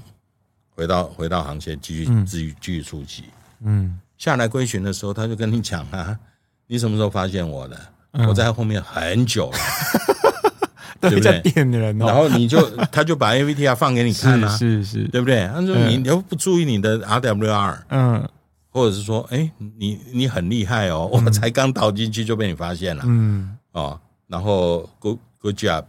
[0.69, 3.25] 回到回到航线，继续继续继续出击。
[3.63, 6.17] 嗯，下来归巡的时候，他就跟你讲啊，
[6.67, 7.77] 你什么时候发现我的？
[8.27, 9.57] 我在后面很久了，
[11.01, 11.41] 对不对？
[11.99, 15.45] 然后你就他就把 AVTR 放给你看啊， 是是，对不对？
[15.53, 18.27] 他说你你又不注意你的 RWR，嗯。
[18.77, 25.83] 或者是说，哎，你你很厉害哦，我才刚倒进去就被你发现了，嗯，哦，然后 good good job，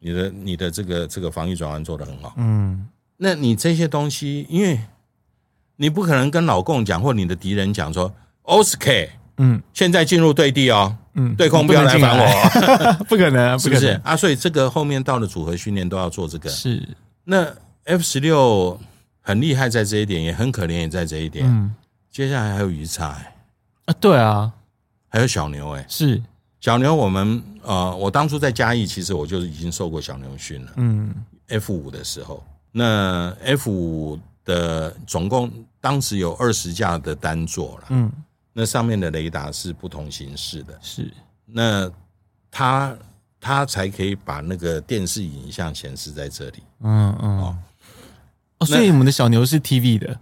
[0.00, 4.80] 你的你的这个这个防御转换做得很好，嗯，那你这些东西，因为
[5.76, 14.00] 你不可能跟老共讲或你的敌人讲说 OSK，嗯，现在进入对地哦，嗯，对空不要来烦我，不 可能， 是不是？
[14.02, 14.16] 啊？
[14.16, 16.82] 所以这个后面到了组合训练都要做这个，是。
[17.22, 17.46] 那
[17.84, 18.76] F 十六
[19.20, 21.72] 很厉害在这一点，也很可怜也在这一点，嗯。
[22.14, 23.36] 接下来还有鱼叉哎，
[23.86, 24.52] 啊对啊，
[25.08, 26.22] 还有小牛哎，是
[26.60, 26.94] 小牛。
[26.94, 30.72] 我们呃，我当初在嘉义，其实我就已经受过小牛训了。
[30.76, 31.12] 嗯
[31.48, 37.86] ，F 五的时候，那 F 五的总共当时有二十架的单座了。
[37.88, 38.12] 嗯，
[38.52, 41.12] 那上面的雷达是不同形式的，是
[41.44, 41.90] 那
[42.48, 42.96] 它
[43.40, 46.62] 它才可以把那个电视影像显示在这里。
[46.78, 47.58] 嗯嗯哦，
[48.58, 50.16] 哦，所以我们的小牛是 TV 的。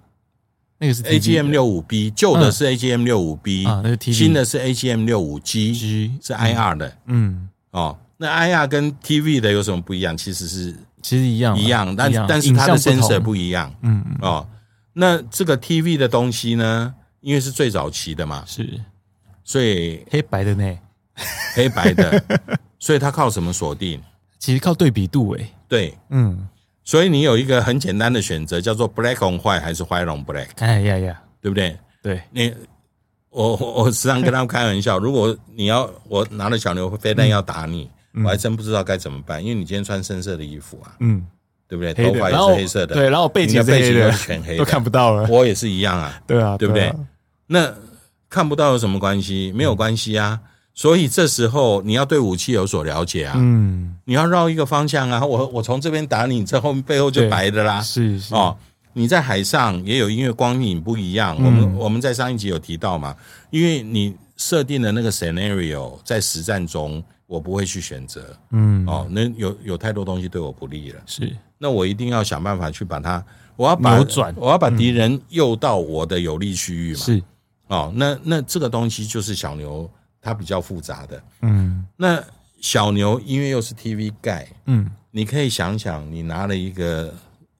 [0.82, 5.72] 那个是 AGM 六五 B，旧的是 AGM 六五 B 啊，那个 TV，新的是 AGM 六五 G，
[6.20, 10.16] 是 IR 的，嗯，哦，那 IR 跟 TV 的有什么不一样？
[10.16, 14.44] 其实是其实一样，一样，但但是它的 sensor 不一样，嗯，哦，
[14.92, 18.68] 那这个 TV 的东西呢，因为是最早期的嘛，是，
[19.44, 20.78] 所以黑白的呢，
[21.54, 22.20] 黑白的，
[22.80, 24.00] 所以它靠什么锁定？
[24.40, 25.48] 其实靠对比度哎。
[25.68, 26.48] 对，嗯，
[26.84, 30.48] 所以你有一个很简单的选择，叫做 black on white 还是 white on black？
[30.56, 31.76] 哎呀呀，对不对？
[32.02, 32.52] 对，你
[33.30, 37.90] 我我时常跟他们开玩笑，如果你要我拿了小牛飞弹要打你，
[38.24, 41.26] 我还真不知道该怎么办，因为你今天穿深色的衣服啊，嗯。
[41.68, 41.94] 对不对？
[41.94, 45.26] 头发也是黑色的，对，然后背景背景都全黑，都看不到了。
[45.30, 46.92] 我也是一样啊，对啊，对不对？
[47.46, 47.72] 那
[48.28, 49.50] 看不到有什么关系？
[49.56, 50.38] 没有关系啊。
[50.74, 53.34] 所以这时候你要对武器有所了解啊。
[53.36, 55.24] 嗯，你要绕一个方向啊。
[55.24, 57.80] 我我从这边打你，这后面背后就白的啦。
[57.80, 58.56] 是是哦，
[58.94, 61.36] 你在海上也有，因为光影不一样。
[61.36, 63.14] 我们我们在上一集有提到嘛，
[63.50, 68.34] 因为你设定的那个 scenario 在实战中，我不会去选择。
[68.50, 71.00] 嗯，哦，那有有太多东西对我不利了。
[71.06, 71.30] 是。
[71.58, 76.98] 那我一定要想办法去把它，我要把扭转，我要把敌人诱到我的有利区域嘛。
[76.98, 77.22] 是
[77.68, 79.88] 哦，那那这个东西就是小牛
[80.22, 81.22] 它比较复杂的。
[81.42, 82.22] 嗯，那
[82.60, 87.12] 小牛因为又是 TV Guide，嗯，你可以想想，你拿了一个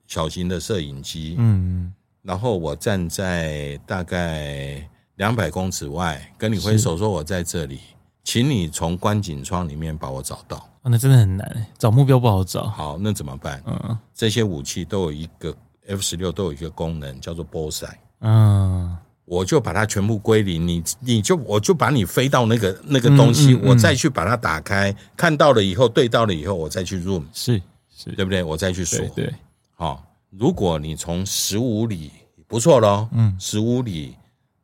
[0.07, 7.81] 小型的摄影机，嗯，然后我站在大概两百公尺外，跟你挥手说我在这里，
[8.23, 10.57] 请你从观景窗里面把我找到。
[10.83, 12.63] 哦，那真的很难，找目标不好找。
[12.63, 13.61] 好，那怎么办？
[13.65, 15.53] 嗯，这些武器都有一个
[15.87, 17.89] F 十六都有一个功能叫做 bullseye。
[18.21, 27.61] 嗯，我就把它全部归零，你你就我就把你飞到那个那个东西，嗯嗯嗯、我再去把它打开，看到了以后对到了以后，我再去 room，是
[27.95, 28.43] 是，对不对？
[28.43, 28.99] 我再去锁。
[29.15, 29.33] 对，对，
[29.75, 32.11] 好，如果你从十五里
[32.47, 34.15] 不错喽，嗯，十五里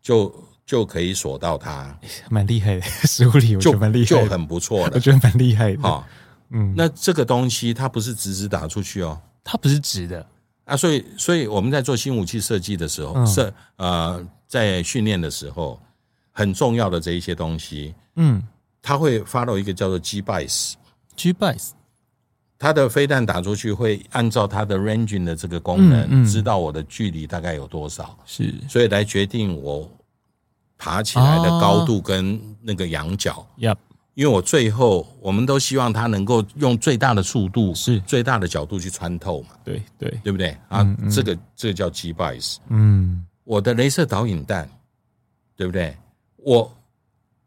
[0.01, 0.33] 就。
[0.69, 1.97] 就可以锁到它，
[2.29, 2.81] 蛮厉害的。
[3.07, 4.97] 十五里我觉得蛮厉害，就很不错的。
[4.97, 5.81] 我觉得蛮厉害的。
[5.81, 6.07] 好，
[6.51, 10.23] 嗯，那这个东西它不是直直打出去哦，它不是直的
[10.69, 10.77] 啊。
[10.77, 15.79] 所以，所以我们在做新武器设计的时候，设呃，在训练的时候，
[16.31, 18.41] 很重要的这一些东西，嗯，
[18.81, 21.71] 它会 follow 一个叫做 G bias，G bias，
[22.57, 29.89] 它的飞弹打出去会按照它的 ranging 的这个功能，知道我的距离大概有多少，是，所以来决定我。
[30.81, 33.45] 爬起来的高度跟那个仰角，
[34.19, 38.01] 因为我最后我们都希望它能够用最大的速度，是。
[38.01, 40.57] 最大的角度去穿透嘛，对对，对不对？
[40.67, 40.85] 啊？
[41.09, 44.69] 这个这个叫 G bias，嗯，我的镭射导引弹，
[45.55, 45.95] 对不对？
[46.35, 46.69] 我。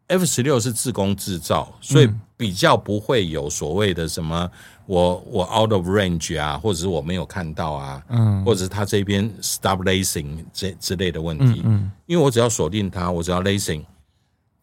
[0.08, 4.50] F 十六是自工制造，所以比较不会有所谓的什么
[4.84, 13.82] 我我 out of range 啊，或者是我没有看到啊，嗯，或者是他这边 stop lacing 这之类的问题，嗯，因为我只要锁定它，我只要 lasing，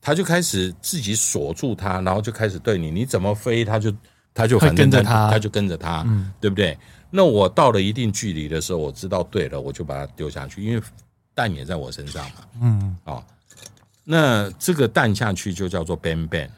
[0.01, 3.93] 它就开始自己锁住它，然后就开始对你，你怎么飞，它就
[4.33, 6.77] 它就反正跟着它，它就跟着它，嗯，对不对？
[7.11, 10.81] 那我到了一定距离的时候，我知道对了，我就把它丢下去，因为
[11.33, 13.23] 蛋也在我身上嘛，嗯，哦。
[14.03, 16.49] 那这个蛋下去就叫做 bang bang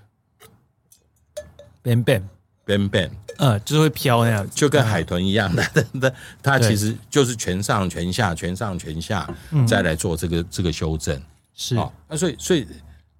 [1.84, 2.22] bang bang
[2.66, 5.64] bang bang，呃，就是会飘那样，就跟海豚一样的。
[6.00, 9.30] 它它其实就是全上全下，全上全下，
[9.68, 11.22] 再来做这个这个修正。
[11.54, 11.76] 是。
[11.76, 12.66] 啊，那所以所以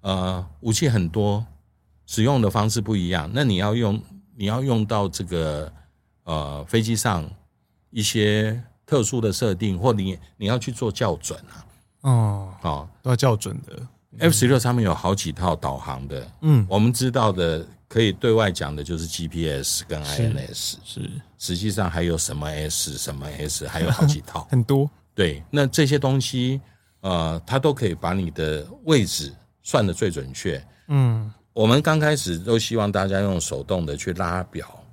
[0.02, 1.44] 呃，武器很多，
[2.06, 3.30] 使用的方式不一样。
[3.32, 4.00] 那你要用
[4.36, 5.72] 你要用到这个
[6.24, 7.28] 呃飞机上
[7.90, 11.66] 一些特殊的设定，或你你要去做校准啊。
[12.02, 13.76] 哦，好，都要校准的。
[14.18, 24.90] F 十六上面有好几套导航的，嗯，我们知道的可以对外讲的就是 GPS 跟 INS，是，实际上还有什么 S 什么 S， 还有好几套，很多。
[25.14, 26.60] 对，那这些东西，
[27.00, 29.32] 呃，它都可以把你的位置
[29.62, 30.62] 算的最准确。
[30.88, 34.84] 嗯，我们刚开始都希望大家用手动的去拉表，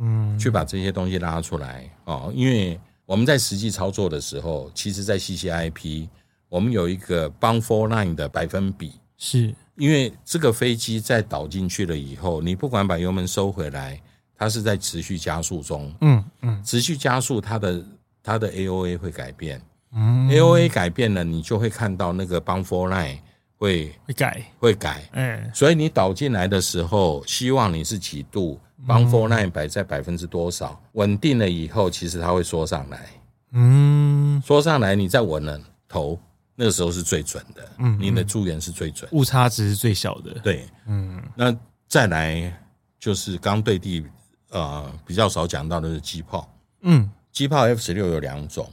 [0.00, 6.08] 嗯，去把这些东西拉出来哦，因为我们在实际操作的时候，其实在 CCIP。
[6.50, 9.52] 我们有一个 bound for line 的百分比，是。
[9.74, 14.00] 因为这个飞机在导进去了以后，你不管把油门收回来，
[14.36, 17.84] 它是在持续加速中，嗯嗯，持续加速，它的
[18.22, 19.60] 它的 AOA 会改变，
[19.96, 23.18] 嗯，AOA 改变了，你就会看到那个 bound for line
[23.64, 24.44] 会会改。
[24.58, 33.06] 会改，嗯，所以你导进来的时候，希望你是几度 bound for nine 摆在百分之多少，稳定了以后，其实它会缩上来，
[33.52, 35.58] 嗯，缩上来，你再稳了
[35.88, 36.18] 头。
[36.56, 41.52] 那个时候是最准的，嗯，你的助援是最准，误差值是最小的，对，嗯，那
[41.88, 42.56] 再来
[42.96, 44.06] 就是刚对地，
[44.50, 46.48] 呃，比较少讲到的是机炮，
[46.82, 48.70] 嗯，机炮 F 十六有两种，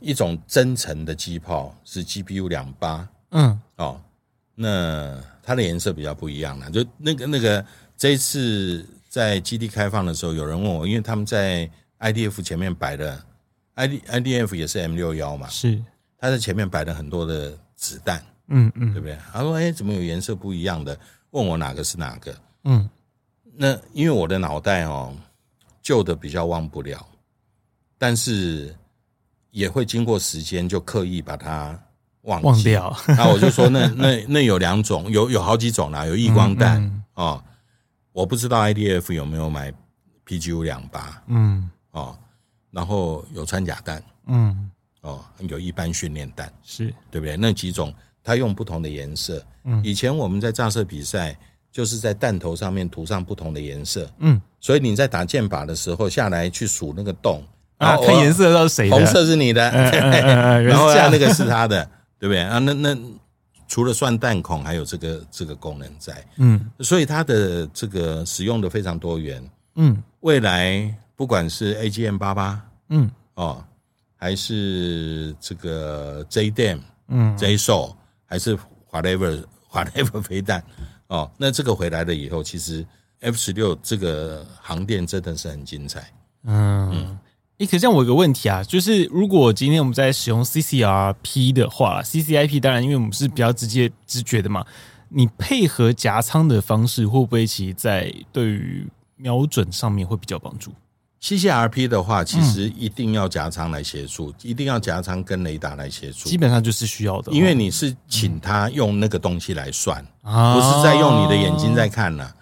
[0.00, 3.98] 一种增程的机炮是 GPU 两八，嗯，哦，
[4.60, 7.64] 那它的颜色比较不一样了，就那个那个
[7.96, 13.22] 这一次在基地开放的时候，有人问我，因为他们在 IDF 前面摆的
[13.76, 15.80] ，ID IDF 也是 M 六幺嘛，是。
[16.18, 19.16] 他在前面摆了很多的子弹，嗯嗯，对不对？
[19.32, 20.98] 他说：“哎，怎么有颜色不一样的？”
[21.30, 22.36] 问我哪个是哪个。
[22.64, 22.90] 嗯，
[23.54, 25.14] 那因为我的脑袋哦，
[25.80, 27.06] 旧的比较忘不了，
[27.96, 28.74] 但是
[29.52, 31.80] 也会经过时间就刻意把它
[32.28, 32.96] 忘忘掉。
[33.08, 37.42] 那我就说那，那那那有两种，有有好几种啦，有异光弹、哦，
[38.12, 39.72] 我不知道 IDF 有没有买
[40.26, 42.16] PGU 两八，嗯，哦，
[42.70, 44.70] 然后有穿甲弹，嗯，
[45.00, 46.94] 哦，有一般训练弹，是。
[47.10, 47.36] 对不对？
[47.36, 51.36] 那几种它用不同的颜色，嗯，以前我们在炸射比赛。
[51.70, 57.44] 就是在弹头上面涂上不同的颜色，嗯，所以你在打箭靶的时候下来去数那个洞
[57.76, 59.70] 啊，看颜色知道谁的，红色是你的，
[60.64, 61.88] 然后下那个是他的，
[62.18, 62.40] 对不对？
[62.42, 62.58] 啊？
[62.58, 62.96] 那那
[63.66, 73.62] 除了算弹孔，还有这个这个功能在，嗯，所以它的这个使用的非常多元，嗯，未来不管是 AGM 八八，嗯，哦，
[74.16, 77.94] 还是这个 JDAM，嗯，JSOL，
[78.24, 78.56] 还是
[78.90, 80.64] whatever whatever 飞弹。
[81.08, 82.84] 哦，那这个回来了以后，其实
[83.20, 86.12] F 十六这个航电真的是很精彩。
[86.44, 87.18] 嗯，嗯，
[87.58, 94.64] 诶，可是这样我有个问题啊，就是如果今天我们在使用 CCRP 的话，CCIP 当然因为我们是比较直接直觉的嘛，
[95.08, 98.86] 你配合夹仓的方式，会不会其实在对于
[99.16, 100.70] 瞄准上面会比较帮助
[101.20, 107.32] ？CCRP 的话，其实一定要夹仓来协助，嗯、一定要夹仓跟雷达来协助，基本上就是需要的。
[107.32, 112.34] 因为你是请他用那个东西来算，嗯、不是在用你的眼睛在看了、啊。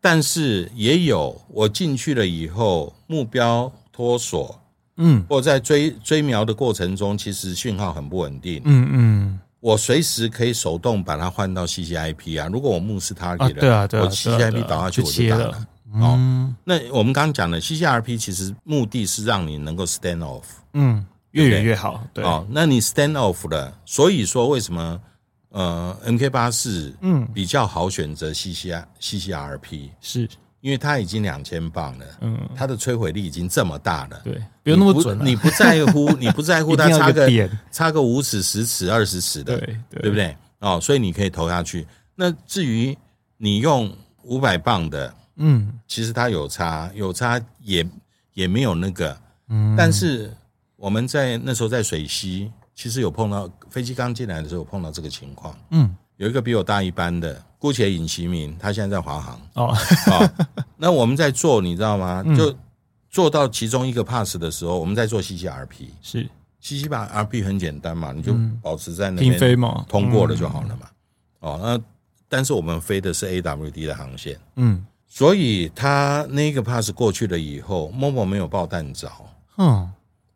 [0.00, 4.60] 但是也有我进去了以后，目标脱锁，
[4.96, 12.48] 嗯，或在追追瞄的过程中，其实讯号很不稳定，嗯嗯，我随时可以手动把它换到 CCIP 啊。
[12.52, 15.66] 如果我目视它给了，对啊，对啊，我 CCIP 导下去我就打了。
[15.94, 20.42] 哦，那我们刚刚讲的 CCRP 其实目的是让你能够 stand off，
[20.72, 22.24] 嗯，越远越好，对。
[22.24, 25.00] 哦，那你 stand off 了，所以说为什么
[25.50, 27.24] 呃 MK 八四嗯。
[27.32, 30.28] 比较好选择 CCR CCRP 是
[30.64, 40.10] 因为它已经两千磅了，嗯，它的摧毁力已经这么大了，对，不用那么准，你不在乎， 你不在乎它差个差个五尺、十尺、二十尺的，对对。
[40.10, 40.34] 不对？
[40.60, 41.86] 哦，所以你可以投下去。
[42.14, 42.96] 那至于
[43.36, 45.14] 你用五百磅的。
[45.36, 47.84] 嗯，其实它有差，有差也
[48.34, 50.32] 也没有那个，嗯，但是
[50.76, 59.76] 我们在那时候在水西，其实有碰到飞机刚进来的时候有碰到这个情况，嗯，有一个比我大一班的，姑且引其名，他现在在华航，哦，
[60.10, 60.30] 哦，
[60.76, 62.22] 那我们在做，你知道吗？
[62.36, 62.54] 就
[63.10, 66.28] 做到其中一个 pass 的时候，我们在做 CCRP，是。
[66.62, 70.88] CCRP 很简单嘛，你就保持在那边飞嘛，通过了就好了嘛，
[71.40, 71.78] 哦，那
[72.28, 74.84] 但是我们飞的是 AWD 的航线，嗯。
[75.06, 79.08] 所以他那个 pass 过去了以后，Momo 没有报弹着。
[79.58, 79.88] 嗯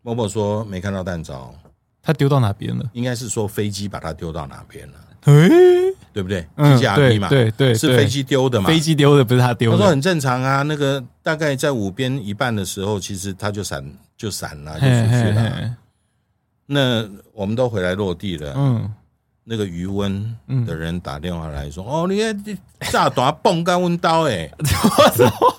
[0.04, 1.52] ，Momo 说没看到弹着，
[2.00, 2.88] 他丢到哪边了？
[2.92, 4.94] 应该是说飞机把它丢到哪边了？
[5.32, 8.68] 诶，对不对？CCRP 嘛，对对，是飞机丢的嘛？
[8.68, 9.76] 飞机丢的不是他丢的。
[9.76, 13.84] 他说很正常啊，那个大概在五边一半的时候，其实他就闪
[14.16, 15.76] 就闪了，就出去了。
[16.66, 18.90] 那我们都回来落地了，嗯。
[19.50, 22.44] 那个余温的人打电话来说：“哦，你看
[22.92, 24.46] 炸弹蹦干温刀哎，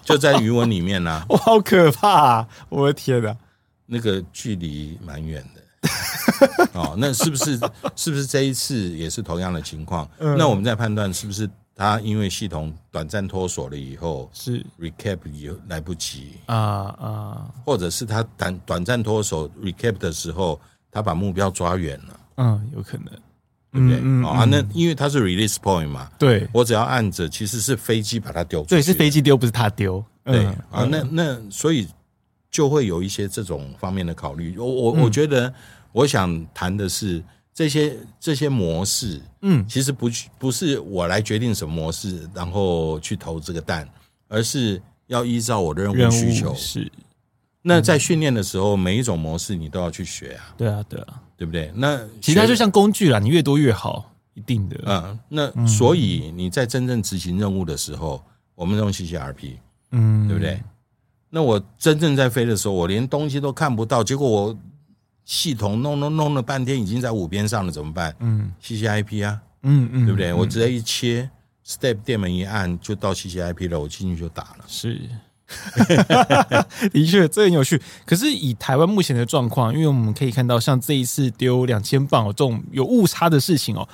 [0.05, 1.23] 就在余温里面呢。
[1.27, 2.07] ”我好可怕
[2.37, 2.47] 啊！
[2.69, 3.35] 我的天哪，
[3.87, 5.58] 那个距离蛮远的。
[6.73, 7.59] 哦，那是不是
[7.95, 10.09] 是不是这一次也是同样的情况？
[10.17, 20.59] 那我们在判断是不是他因为系统短暂脱锁了以后是 recap 也来不及啊啊，或者是他短短暂脱锁 recap 的时候，
[20.91, 22.19] 他把目标抓远了？
[22.37, 23.05] 嗯，有可能。
[23.71, 23.99] 对不对？
[23.99, 30.03] 嗯嗯、啊，那因为它是 release point 嘛，对，我只要按着，其实是飞机把它丢出去，对，是飞机丢，不是他丢。
[30.23, 31.87] 对啊，那那所以
[32.49, 34.57] 就会有一些这种方面的考虑。
[34.57, 35.53] 我我我觉得，
[35.91, 37.23] 我想谈的是
[37.53, 43.87] 这些这些模式，嗯，其实不不是我来决定什么模式，然后去投这个蛋，
[44.27, 46.53] 而是要依照我的任务需求。
[46.55, 46.91] 是，
[47.61, 50.53] 那在训练的时候，每一种模式你都要去学啊。
[50.57, 51.21] 对啊，对啊。
[51.39, 51.71] 对不对？
[51.73, 54.77] 那其他就像工具啦，你越多越好，一定的。
[54.85, 58.21] 嗯，那所以你在真正执行任务的时候，
[58.55, 59.53] 我们用 CCRP，
[59.91, 60.61] 嗯，对不对？
[61.29, 64.59] 那我真正在飞的时候，我连东西都看不到，结果我
[65.29, 68.15] 系统弄弄弄了半天，已经在五边上了，怎么办？
[68.17, 70.33] 嗯，CCIP 啊，嗯嗯，对不对？
[70.33, 71.29] 我直接一切
[71.63, 74.65] ，step 电门一按就到 CCIP 了，我进去就打了。
[74.65, 74.99] 是。
[76.91, 77.79] 的确，这很有趣。
[78.07, 83.87] 可是以台湾目前的状况，因为我们可以看到，像这一次丢两千磅这种有误差的事情哦。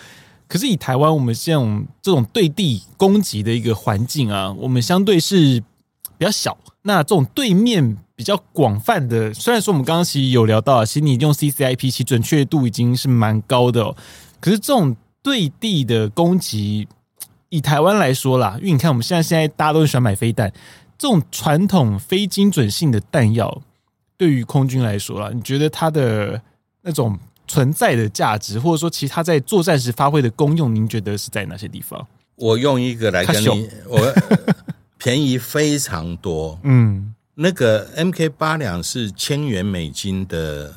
[0.48, 5.62] 可是以台湾我们像这种对地攻击的一个环境啊，我们相对是
[6.18, 6.58] 比较小。
[6.84, 13.96] 那这种对面比较广泛的，虽然说我们刚刚其实有聊到，其实你用 CCIP 其准确度已经是蛮高的哦。
[14.40, 16.88] 可是这种对地的攻击。
[17.50, 20.52] 以台湾来说啦，因为你看我们现在现在大家都喜欢买飞弹，
[20.98, 23.62] 这种传统非精准性的弹药，
[24.18, 26.42] 对于空军来说啦，你觉得它的
[26.82, 32.06] 那种存在的价值，或者说其他在作战时发挥的功用，您觉得是在哪些地方？
[32.36, 34.14] 我用一个来跟你， 我
[34.98, 36.60] 便宜非常多。
[36.64, 40.74] 嗯，那个 MK 八两是千元美金的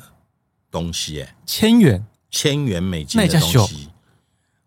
[0.69, 3.89] 东西，哎，千元，千元美金的东西，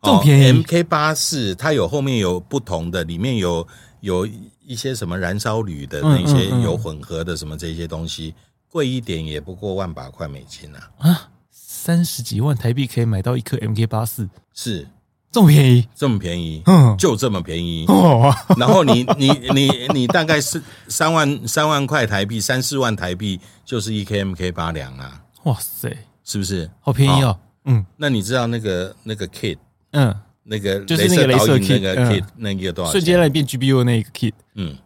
[0.03, 0.63] 这么便宜。
[0.63, 3.67] MK 八四它有后面有不同的，里面有
[4.01, 4.27] 有
[4.67, 8.35] 一些什么燃烧铝的那些有混合的什么这些东西，
[8.69, 10.91] 贵一点也不过万把块美金啊！
[10.99, 14.89] 啊，三十几万台币可以买到一颗 MK 八四，是。
[15.33, 17.87] 这么便宜，这么便宜，嗯，就这么便宜。
[17.89, 25.23] 哦， 然后你你你你大概是三万三万块台币，三四万台币就是一 K MK 八两啊！
[25.45, 25.89] 哇塞，
[26.23, 26.71] 是不是？
[26.83, 27.39] 好便宜哦？
[27.65, 29.57] 嗯，那你知道那个那个 kit，
[29.93, 32.93] 嗯，那个就是那个雷射 kit，那个 kit，那个多少？
[32.93, 34.77] 瞬间让你变 GPU 的那个 kit，嗯，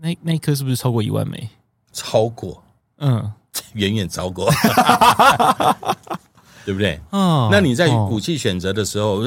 [0.00, 1.50] 那那一颗是不是超过一万枚？
[1.92, 2.62] 超过，
[2.98, 3.28] 嗯，
[3.74, 4.48] 远远超过，
[6.64, 7.00] 对不对？
[7.10, 9.24] 哦，那你在武器选择的时候。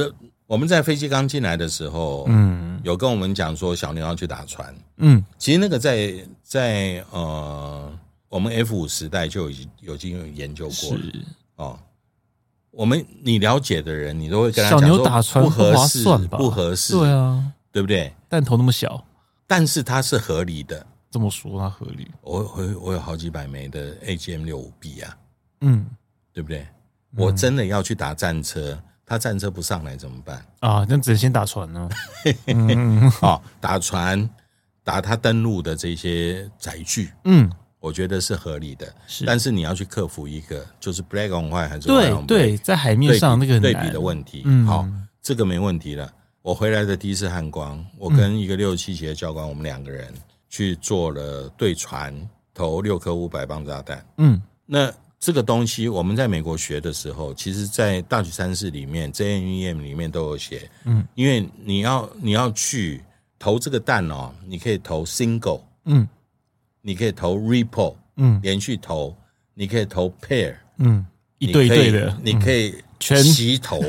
[0.50, 7.96] 我们在飞机刚进来的时候，嗯，有跟我们讲说小牛要去打船，嗯，其实那个在在呃，
[8.30, 11.04] 我们 F 五时代就已经有经有研究过了，
[11.58, 11.80] 哦。
[12.72, 18.12] 我们你了解的人，你都会跟他讲说，小牛打船不合适，不合适，对啊，对不对？
[18.28, 19.06] 弹头那么小，
[19.46, 20.84] 但是它是合理的。
[21.12, 22.08] 这么说它合理？
[22.22, 25.16] 我我我有好几百枚的 AGM 六五 B 啊，
[25.62, 25.86] 嗯，
[26.34, 26.66] 对不对？
[27.16, 28.76] 我真的要去打战车。
[29.10, 30.86] 他战车不上来怎么办啊？
[30.88, 31.90] 那只能先打船呢。
[33.22, 34.30] 啊， 打船，
[34.84, 37.12] 打他登陆的这些载具。
[37.24, 38.86] 嗯，我觉得是合理的。
[39.08, 44.44] 是，但是你要去克服一个，就是 black on white 还是对对，在海面上那个对比的问题。
[44.46, 44.88] 嗯，好，
[45.24, 46.14] 这个没问题了。
[46.44, 50.14] 我回来的第一次汉光，我跟一个六七级的教官，我们两个人
[50.50, 52.14] 去做了对船
[52.54, 54.06] 投六颗五百磅炸弹。
[54.18, 54.94] 嗯，那。
[55.20, 60.70] 这个东西我们在美国学的时候，其实，在大举三式里面，JNEM 里面都有写。
[60.86, 63.04] 嗯，因为你要你要去
[63.38, 66.08] 投这个蛋哦，你可以投 single，嗯，
[66.82, 69.14] 你可以投 repo，嗯，连续投，
[69.54, 71.06] 你可以投 pair，嗯，
[71.38, 73.22] 一对一对的，你可以全。
[73.22, 73.82] 齐投，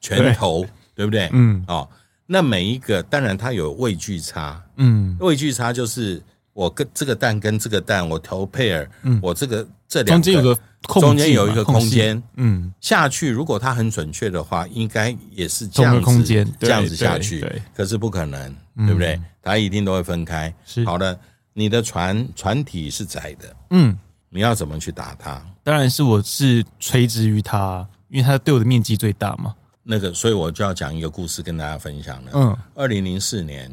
[0.00, 1.28] 全投，对不对？
[1.32, 1.86] 嗯，哦，
[2.24, 6.22] 那每一个当然它有位距差，嗯，位距差就是
[6.60, 10.60] 我跟这个蛋跟这个蛋我投 pair，嗯，我这个这两个中间有个。
[10.98, 17.46] 中间有一个空间，嗯，下去如果它很准确的话，应该也是这样子，空间这样子下去，
[17.76, 18.56] 可是不可能，
[18.86, 19.20] 对不对？
[19.42, 20.52] 它一定都会分开。
[20.64, 21.16] 是好的，
[21.52, 23.96] 你的船船体是窄的，嗯，
[24.30, 25.40] 你要怎么去打它？
[25.62, 29.54] 当然是我是垂直于它，因为它对我的面积最大嘛。
[29.82, 32.30] 那个，所以我就要讲一个故事跟大家分享了。
[32.32, 33.70] 嗯，二零零四年，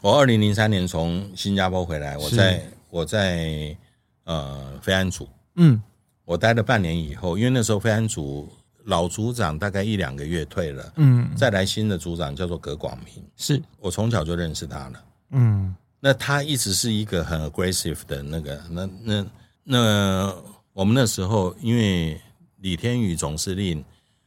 [0.00, 3.76] 我二零零三年从新加坡回来，我在我在
[4.24, 5.80] 呃飞安组，嗯。
[6.24, 8.46] 我待了半年以后，因为那时候飞安组
[8.84, 13.62] 老组长大概一两个月退了，嗯，再来新的组长叫做葛广明，是。
[13.80, 19.26] 我从小就认识他了，嗯，那他一直是一个很 aggressive 的那个，那那
[19.64, 20.34] 那
[20.74, 22.20] 我们那时候因为
[22.58, 23.82] 李天宇总司令，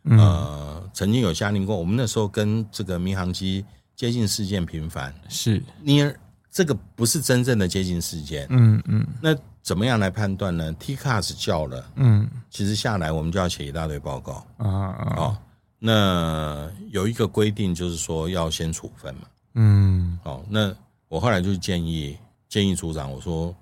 [0.05, 3.63] 呃，曾经有下令过，我们那时候跟这个民航机
[4.01, 6.11] 接近事件频繁，是 near
[6.49, 9.37] 这个不是真正的接近事件，嗯嗯，那。
[9.63, 15.15] 怎么样来判断呢？TCAS 叫了，嗯，其实下来我们就要写一大堆报告啊啊。
[15.17, 15.37] 哦，
[15.77, 19.21] 那有一个规定就是说要先处分嘛，
[19.53, 20.73] 嗯，哦，那
[21.09, 22.17] 我后来就建议
[22.49, 23.55] 建议组长，我说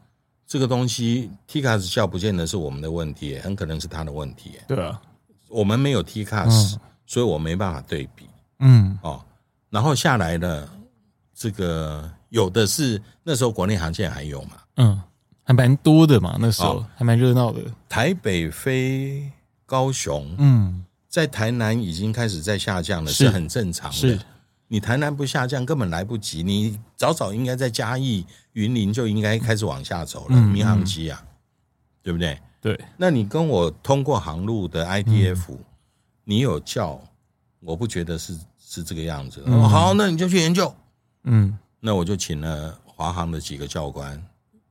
[0.48, 4.52] 这个东西 TCAS 叫不见得是我们的问题，很可能是他的问题。
[4.70, 5.02] 对啊，
[5.50, 8.26] 我们没有 TCAS，所以我没办法对比。
[8.60, 9.22] 嗯，哦，
[9.70, 10.70] 然后下来了
[11.34, 15.01] 这个有的是那时候国内航线还有嘛，嗯。
[15.43, 17.59] 还蛮多的嘛，那时候还蛮热闹的。
[17.89, 19.32] 台北飞
[19.65, 23.97] 高雄，嗯，在台南已经开始在下降了，是很正常的。
[23.97, 24.20] 是，
[24.67, 30.39] 你台南不下降根本来不及，你早早应该在嘉义、云林就应该开始往下走了。
[30.39, 31.20] 民航机啊，
[32.03, 32.39] 对不对？
[32.61, 32.80] 对。
[32.95, 35.57] 那你跟我通过航路的 IDF，
[36.26, 37.01] 你有叫，
[37.61, 38.38] 我不觉得是
[38.70, 39.43] 是这个样子。
[39.67, 40.72] 好，那你就去研究。
[41.24, 44.24] 嗯，那我就请了华航的几个教官。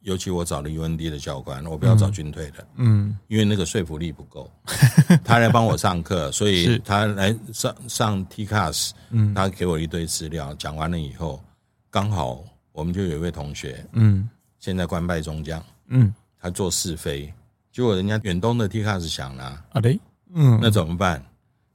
[0.03, 4.51] 尤其我找了 UND 的教官，我不要找军队的，嗯，因为那个说服力不够。
[5.25, 11.43] 他来帮我上课，所以他来上上 TCAS，嗯，他给我一堆资料，讲完了以后，
[11.91, 12.43] 刚好
[12.73, 14.31] 我们就有一位同学，嗯，
[14.61, 17.31] 现在官拜中将，嗯，他做试飞，
[17.71, 20.01] 结果人家远东的 TCAS 响了，啊对，
[20.33, 21.23] 嗯，那怎么办？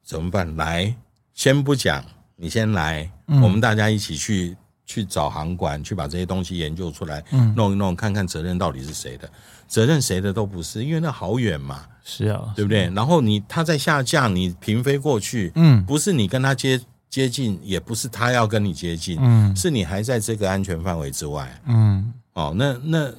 [0.01, 0.55] 怎么办？
[0.55, 0.95] 来，
[1.33, 2.03] 先不讲
[2.35, 4.55] 你先来，嗯、我们大家一起去
[4.85, 9.29] 去找航管，去把这些东西研究出来，嗯、弄一弄，看看责任到底是谁的，
[9.67, 12.89] 责任谁的都不是，因为那好远嘛，是啊，对不对？
[12.93, 16.79] 然后你他在下降，你平飞过去，嗯，不是你跟他接
[17.09, 23.11] 接近，也不是他要跟你接近，嗯，是你还在这个安全范围之外，嗯，哦，那那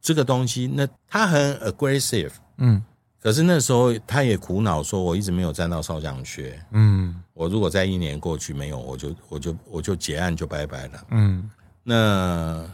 [0.00, 2.82] 这个东西，那他很 aggressive，嗯。
[3.22, 6.58] 可是那时候他也苦恼说，我一直没有站到少将缺。
[6.70, 11.06] 嗯，我如果在一年过去没有，我就我就我就结案就拜拜了。
[11.10, 11.50] 嗯，
[11.82, 12.66] 那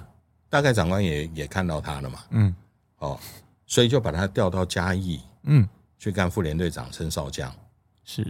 [0.49, 2.19] 大概长官也也看到他了嘛。
[2.31, 2.55] 嗯，
[2.99, 3.19] 哦，
[3.67, 5.21] 所以就把他调到嘉义。
[5.49, 5.69] 嗯，
[5.99, 7.53] 去干副连队长升少将。
[8.05, 8.25] 是，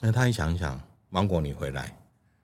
[0.00, 0.80] 那他一想想，
[1.10, 1.94] 芒果你回来，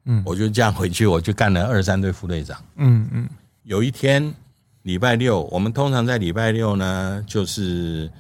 [0.05, 2.63] 嗯，我就这样回去，我就干了二三队副队长。
[2.77, 3.29] 嗯嗯，
[3.63, 4.35] 有一天
[4.83, 8.11] 礼拜六，我们通常在礼拜六呢，就是。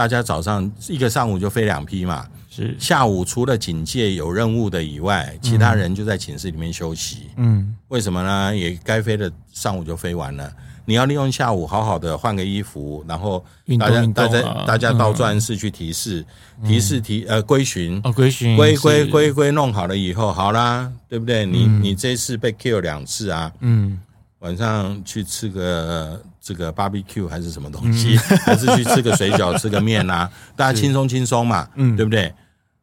[0.00, 2.74] 大家早上一个上午就飞两批嘛，是。
[2.78, 7.28] 下午除了警戒有任务的以外，其他人就在寝室里面休息。
[7.36, 8.56] 嗯，为什么呢？
[8.56, 10.50] 也该飞的上午就飞完了，
[10.86, 13.44] 你要利用下午好好的换个衣服，然后
[13.78, 16.24] 大家大家大家到作案室去提示、
[16.64, 18.00] 提示提呃归巡。
[18.02, 21.44] 哦归巡归归归归弄好了以后，好啦，对不对？
[21.44, 24.00] 你你这次被 kill 两次啊，嗯。
[24.40, 30.30] 晚上去吃个这个 barbecue 还是什么东西，嗯、 还是去吃个水饺、 吃个面啊？
[30.56, 32.32] 大家轻松轻松嘛，嗯，对不对？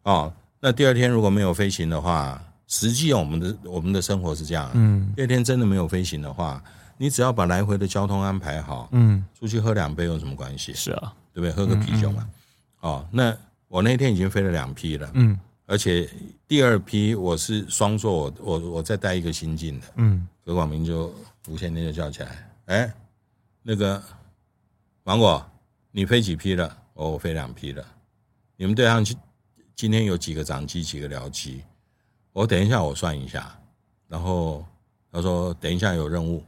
[0.03, 6.63] 哦，那第二天如果没有飞行的话，实际我们的我们的生活是这样，嗯，第二天真的没有飞行的话，
[6.97, 10.73] 你只要把来回的交通安排好，嗯，出去喝两杯有什么关系？
[10.73, 11.51] 是啊，对不对？
[11.51, 12.19] 喝个啤酒嘛。
[12.21, 13.35] 嗯嗯、哦，那
[13.67, 16.07] 我那天已经飞了两批了，嗯，而且
[16.47, 21.11] 第二批我是双座，我我我再带一个新进的，嗯，何广明就。
[21.47, 22.93] 无线电就叫起来，哎，
[23.63, 24.03] 那个
[25.03, 25.43] 芒果，
[25.91, 26.77] 你飞几批了？
[26.93, 27.85] 哦，我飞两批了。
[28.57, 29.17] 你们队上今
[29.75, 31.63] 今天有几个长机，几个僚机？
[32.33, 33.57] 我等一下我算一下。
[34.07, 34.65] 然后
[35.11, 36.43] 他说等一下有任务。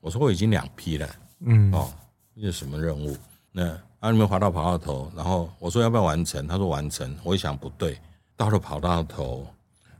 [0.00, 1.08] 我说我已经两批了。
[1.40, 1.90] 嗯，哦，
[2.34, 3.16] 那是什么任务？
[3.50, 3.68] 那
[4.00, 5.10] 啊，你们滑到跑道头。
[5.16, 6.46] 然后我说要不要完成？
[6.46, 7.16] 他说完成。
[7.22, 7.98] 我一想不对，
[8.36, 9.46] 到了跑道头。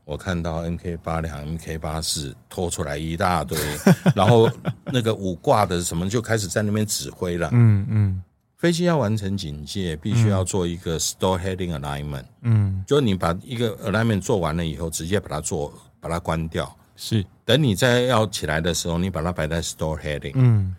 [0.04, 3.58] 我看到 MK 八两、MK 八四拖出来一大堆，
[4.14, 4.50] 然后
[4.86, 7.48] 那个五挂的什么就开始在那边指挥了。
[7.52, 8.22] 嗯嗯，
[8.58, 12.24] 飞机要完成警戒，必须要做一个 store Heading Alignment。
[12.42, 16.70] 嗯，就你把一个 Alignment 做完了以后，直接把它做，把它关掉。
[16.96, 20.32] 是，等你再要起来的时候，你把它摆在 store Heading。
[20.34, 20.76] 嗯，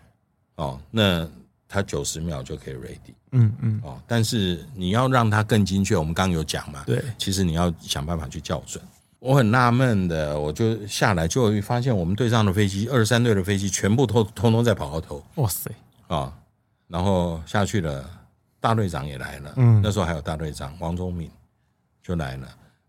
[0.54, 1.28] 哦，那
[1.68, 3.14] 它九十秒就可以 Ready。
[3.32, 6.84] 嗯嗯，哦，但是你要让它更精确，我们刚刚有讲嘛？
[6.86, 8.82] 对，其实你要想办法去校准。
[9.18, 15.24] 我很纳闷的，我就下来就会发现我们队上的飞机，二十三队的飞机全部都通通在跑道头。
[15.36, 15.70] 哇塞
[16.06, 16.32] 啊！
[16.86, 18.08] 然后下去了，
[18.60, 19.52] 大队长也来了。
[19.56, 21.30] 嗯，那时候还有大队长王忠敏
[22.02, 22.46] 就来了，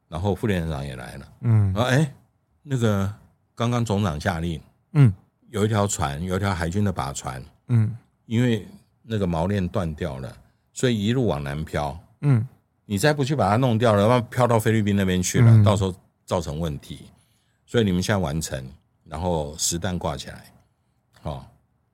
[0.09, 1.27] 然后副连长也来了。
[1.41, 2.13] 嗯，然后哎，
[2.61, 3.11] 那个
[3.55, 4.61] 刚刚总长下令，
[4.93, 5.11] 嗯，
[5.49, 8.67] 有一条船，有一条海军的靶船，嗯，因为
[9.01, 10.31] 那个锚链断掉了，
[10.73, 11.97] 所以一路往南漂。
[12.21, 12.45] 嗯，
[12.85, 15.95] 你再不去把它弄掉了，要飘到菲律宾那边去了，嗯、到时候。
[16.27, 17.09] 造成问题，
[17.65, 18.63] 所以你们现在完成，
[19.05, 20.53] 然后实弹挂起来，
[21.21, 21.43] 好，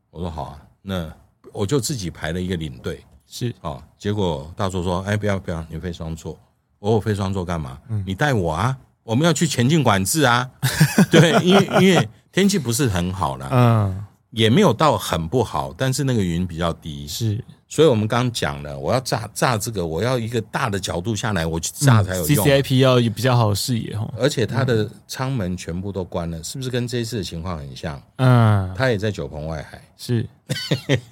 [0.09, 1.09] 我说好啊，那
[1.53, 3.53] 我就自己排了一个领队，是。
[3.61, 6.35] 哦，结果大佐说，哎，不要不要，你飞双座，
[6.79, 7.79] 我我飞双座干嘛？
[7.89, 10.49] 嗯，你带我啊，我们要去前进管制啊，
[11.11, 17.45] 对，因为因为天气不是很好了，嗯，也没有到很不好，但是那个云比较低，是。
[17.73, 22.45] 所以我们刚刚讲了，我要炸炸这个，我要一个大的角度下来，我去炸才有用。
[22.45, 27.99] CCIP 要比较好的视野哈，而且它的舱门全部都关了，是不是跟这一次的情况很像？
[28.17, 29.81] 嗯，它也在九鹏外海。
[29.97, 30.23] 是，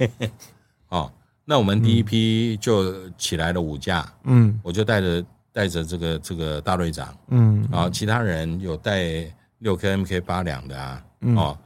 [0.90, 1.12] 哦，
[1.46, 9.26] 那我们第一批就起来了五架，嗯，我就带着带着这个这个大队长，嗯，然后其他人有带
[9.58, 11.04] 六颗 MK 八两的啊，
[11.36, 11.58] 哦，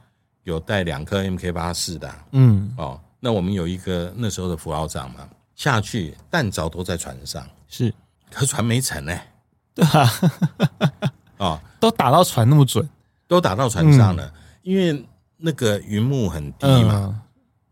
[0.44, 2.98] 有带两颗 MK 八四的，嗯，哦。
[3.20, 7.92] 那我们有一个那时候的副老长嘛，下去弹着都在船上，是，
[8.30, 9.18] 可船没沉呢，
[9.74, 10.12] 对啊，
[11.38, 12.88] 哦，都打到船那么准，
[13.26, 15.04] 都打到船上了，嗯、因为
[15.38, 17.20] 那个云幕很低嘛，嗯、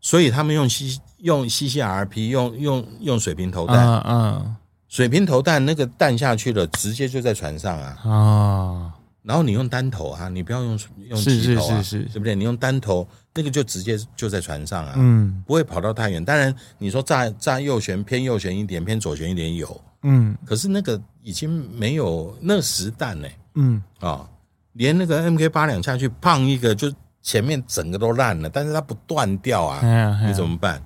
[0.01, 4.01] 所以他们用 C 用 CCRP 用用用水平投弹，嗯，
[4.35, 4.55] 嗯
[4.87, 8.91] 水平投弹那个弹下去了，直接就在船上啊，啊、哦。
[9.23, 10.79] 然后你用单头啊，你不要用
[11.09, 12.09] 用机头啊，是是是是。
[12.13, 12.35] 对不对？
[12.35, 13.05] 你用单头，
[13.35, 16.23] 那个就直接就在船上啊，嗯，不会跑到太远。
[16.23, 23.83] 当然，你说炸炸右旋偏右旋一点，偏左旋一点有，嗯，可是那个已经没有那个实弹呢，嗯。
[23.99, 24.29] 啊、哦，
[24.73, 26.89] 连那个 MK 八两下去，胖一个就
[27.21, 30.81] 前面整个都烂了，但是它不断掉啊，你怎么办？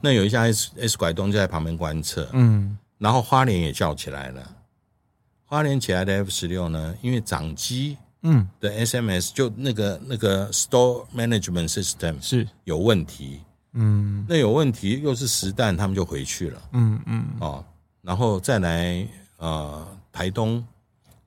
[0.00, 4.42] 那有一架 S S 拐东就在旁边观测，嗯，然后花莲也叫起来了。
[5.44, 8.48] 花莲起来的 F 十六呢，因为长机嗯。
[8.60, 12.46] 的 SMS 就那个那个 Store Management System 是。
[12.64, 13.40] 有问题，
[13.72, 17.24] 嗯，那有问题又是实弹，他们就回去了，嗯嗯。
[17.40, 17.64] 哦，
[18.02, 19.06] 然后再来
[19.38, 20.64] 呃台东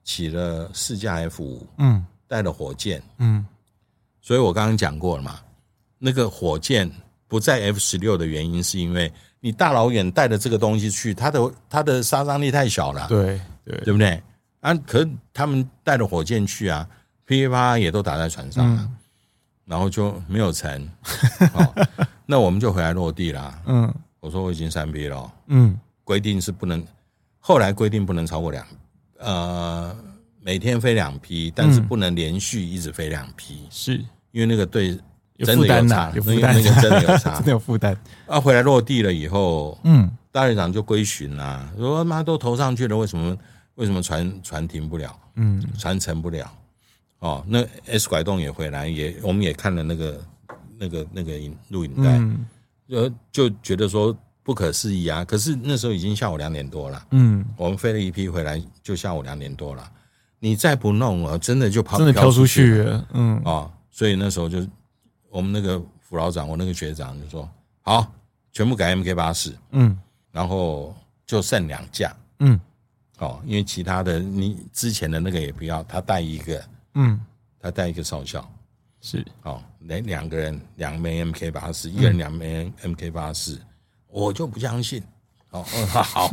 [0.04, 3.44] 起了四架 F 五，嗯，带了火箭，嗯，
[4.20, 5.40] 所以我刚刚讲过了嘛，
[5.98, 6.90] 那个火箭
[7.26, 14.22] 不在 F 十六的原因是因为你大老远带着这个东西去，它的它的杀伤力太小了，对对，对不对？
[14.66, 16.84] 啊，可是他们带着火箭去啊，
[17.24, 18.96] 噼里啪啦也都打在船上了，嗯、
[19.64, 20.68] 然后就没有成。
[21.54, 21.86] 哦、
[22.26, 23.62] 那我们就回来落地啦。
[23.66, 25.32] 嗯，我说我已经三批了。
[25.46, 26.84] 嗯，规定是不能，
[27.38, 28.66] 后来规定不能超过两，
[29.20, 29.96] 呃，
[30.40, 33.96] 每天飞两批，但是不能连续一直飞两批，是
[34.32, 34.98] 因为那个对
[35.44, 37.96] 真的有差，有负担，那个真的有差， 真的有负担。
[38.26, 43.36] 啊，回来落地了以后，嗯，大队长就归巡啦，说妈都投上去了，为什么？
[43.76, 45.18] 为什么船船停不了？
[45.36, 46.50] 嗯，船沉不了。
[47.20, 50.24] 哦，那 S 拐洞也回来，也我们也看了那个
[50.78, 52.10] 那个那个影录影带，
[52.88, 55.24] 呃、嗯，就觉得说不可思议啊。
[55.24, 59.90] 可是那时候已经下午两点多了，嗯，我们飞了一批回来，就下午两点多了。
[60.38, 63.36] 你再不弄了，真的就跑真的飘出去了，嗯。
[63.38, 64.66] 啊、哦，所以那时候就
[65.30, 67.48] 我们那个副老长，我那个学长就说：
[67.80, 68.12] 好，
[68.52, 69.98] 全部改 MK 八四，嗯，
[70.30, 70.94] 然后
[71.26, 72.60] 就剩两架，嗯。
[73.18, 76.64] 哦，因为其他的你之前的那个也不要，他带一个，
[76.94, 77.20] 嗯，
[77.58, 78.46] 他带一个少校，
[79.00, 79.24] 是。
[79.42, 83.60] 哦，两两个人两枚 MK 八四，一人两枚 MK 八四，
[84.08, 85.02] 我就不相信。
[85.50, 86.28] 哦， 好，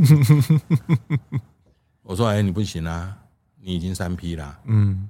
[2.03, 3.17] 我说哎，你不行啊，
[3.61, 5.09] 你已经三批啦，嗯，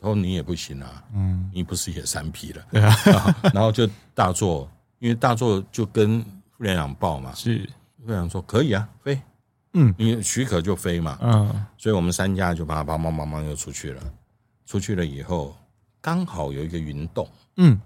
[0.00, 4.68] 他说你也不行啊，嗯，你不是也三批了， 对啊，然后就大作，
[4.98, 6.20] 因为大作就跟
[6.50, 7.68] 副连长报嘛，是。
[7.98, 9.20] 副连长说可以啊，飞。
[9.74, 14.02] 嗯，你许可就飞嘛，嗯，所以我们三架就把它帮帮帮忙又出去了。
[14.66, 15.56] 出去了以后，
[16.00, 17.80] 刚好有一个云洞，嗯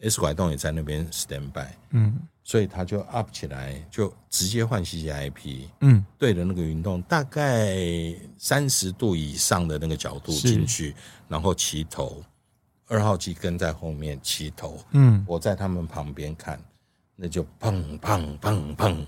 [0.00, 7.76] ，S 拐洞也在那边 stand by，嗯，所以他就 up 起来，就直接换 CCIP，嗯，对着那个云洞，大概
[8.36, 10.94] 三十度以上的那个角度进去，
[11.28, 12.22] 然后齐头，
[12.88, 16.60] 二号机跟在后面齐头，嗯，我在他们旁边看，
[17.16, 19.06] 那就砰砰砰砰，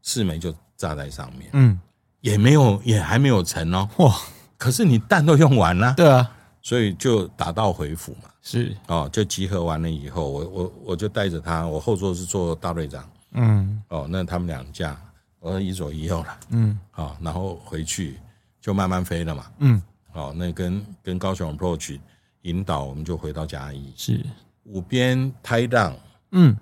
[0.00, 0.54] 四枚就。
[0.82, 1.78] 炸在上面，嗯，
[2.22, 4.12] 也没有，也还没有沉哦，哇！
[4.58, 6.28] 可是你弹都用完了，对啊，
[6.60, 8.76] 所以就打道回府嘛，是。
[8.88, 15.00] 哦，就集合完了以后，我我我就带着他，我后座是做大队长，嗯，哦，那他们两架，
[15.38, 18.18] 我说一左一右了，嗯，好，然后回去
[18.60, 19.80] 就慢慢飞了嘛，嗯，
[20.12, 21.96] 哦，那跟跟高雄 approach
[22.42, 24.20] 引导，我们就回到嘉义，是。
[24.64, 25.94] 五边 tie down，
[26.32, 26.56] 嗯，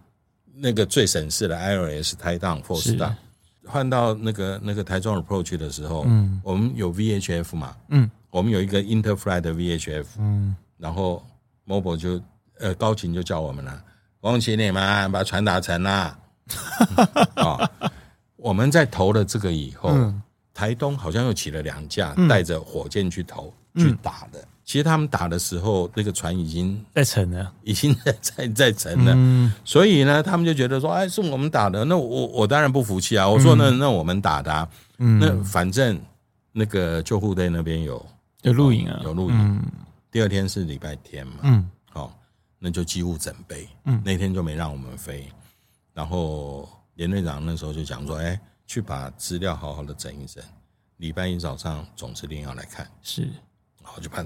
[0.55, 3.14] 那个最省事的 IRS tie down force down。
[3.71, 11.25] 换到那个那个台中 approach 的时候，嗯，我们有 VHF 嘛，嗯，我们有一个 interflight 的 VHF，嗯，然后
[11.66, 12.21] Mobile 就
[12.59, 13.83] 呃高勤就叫我们了，
[14.23, 16.18] 王启你们把船打沉啦，
[17.37, 17.71] 啊，
[18.37, 20.21] 我们在投了这个以后，嗯、
[20.53, 24.45] 台东好像又起了两架带着火箭去投、嗯、去打的。
[24.71, 29.12] 其实他们打的时候，那个船已经在沉了，已经在在在沉了。
[29.16, 33.29] 嗯、所以呢，他们就觉得说：“哎，是我们打的。”那我我当然不服气啊！
[33.29, 34.68] 我说：“那那我们打的、啊，
[34.99, 36.01] 嗯、那反正
[36.53, 38.07] 那个救护队那边有
[38.43, 39.37] 有录影啊，有录影。
[39.37, 39.61] 嗯、
[40.09, 42.16] 第二天是礼拜天嘛，嗯，好，
[42.57, 43.68] 那就机务整备。
[43.87, 45.27] 嗯，那天就没让我们飞。
[45.93, 50.41] 然后连队长那时候就讲说：“哎，去把资料好好的整一整。
[50.99, 53.23] 礼拜一早上总司令要来看。”是，
[53.83, 54.25] 然后就判。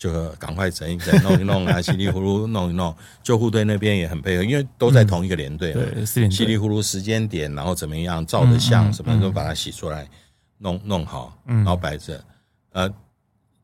[0.00, 2.96] 就赶快整一整， 弄一弄啊，稀里糊涂弄一弄。
[3.22, 5.82] 救护队那边也很配合，因为都在同一个连队嘛。
[5.84, 10.08] 对，稀里糊涂时间点，然后怎么样照的相，什么都把它洗出来，
[10.56, 12.24] 弄弄好，然后摆着。
[12.72, 12.90] 呃，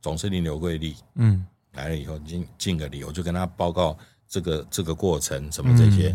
[0.02, 3.96] 总司令刘桂丽，嗯，来了以后敬敬个礼，我就跟他报告
[4.28, 6.14] 这个这个过程，什么这些。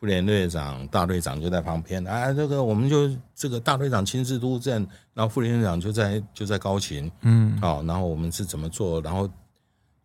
[0.00, 9.30] 副连队长、大队长就在旁边啊，这个我们就这个大队长亲自督阵，然后副连队长就在就在高勤，嗯，好，然后我们是怎么做，然后。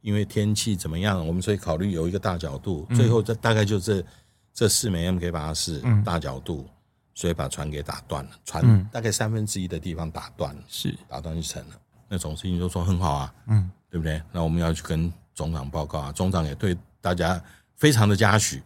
[0.05, 4.05] 因为天气怎么样，我们所以考虑有一个大角度，最后这大概就这
[4.53, 6.69] 这四枚 MK 八四大角度，
[7.15, 10.95] 所以把船给打断了，船大概三分之一的地方打断了，是。
[11.09, 11.75] 打断就成了。
[12.07, 14.21] 那总司令就说很好啊，嗯，对不对？
[14.31, 17.41] 那我们要去跟总长报告啊，总长也对大家
[17.75, 18.61] 非常的嘉许，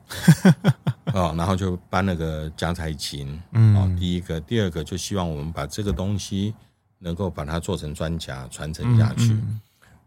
[1.16, 6.54] 哦，然后就搬了个加才勤，嗯，第一个，第二个就希望我们把这个东西
[6.98, 9.38] 能够把它做成专家传承下去。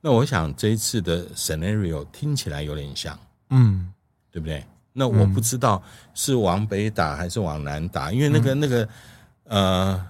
[0.04, 3.16] 那我想这一次的 scenario 听起来有点像，
[3.50, 3.90] 嗯，
[4.32, 4.62] 对不对？
[4.92, 5.82] 那我不知道
[6.12, 8.88] 是往北打还是往南打，因为那个那个
[9.44, 10.06] 呃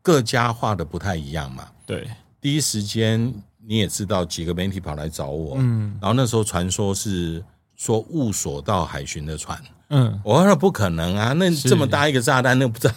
[0.00, 1.68] 各家画的不太一样嘛。
[1.84, 2.08] 对，
[2.40, 12.94] 第一时间你也知道，几个媒体跑来找我，嗯，然后那时候传说是说误锁到海巡的船，嗯，我说不可能啊，那这么大一个炸弹，那不知道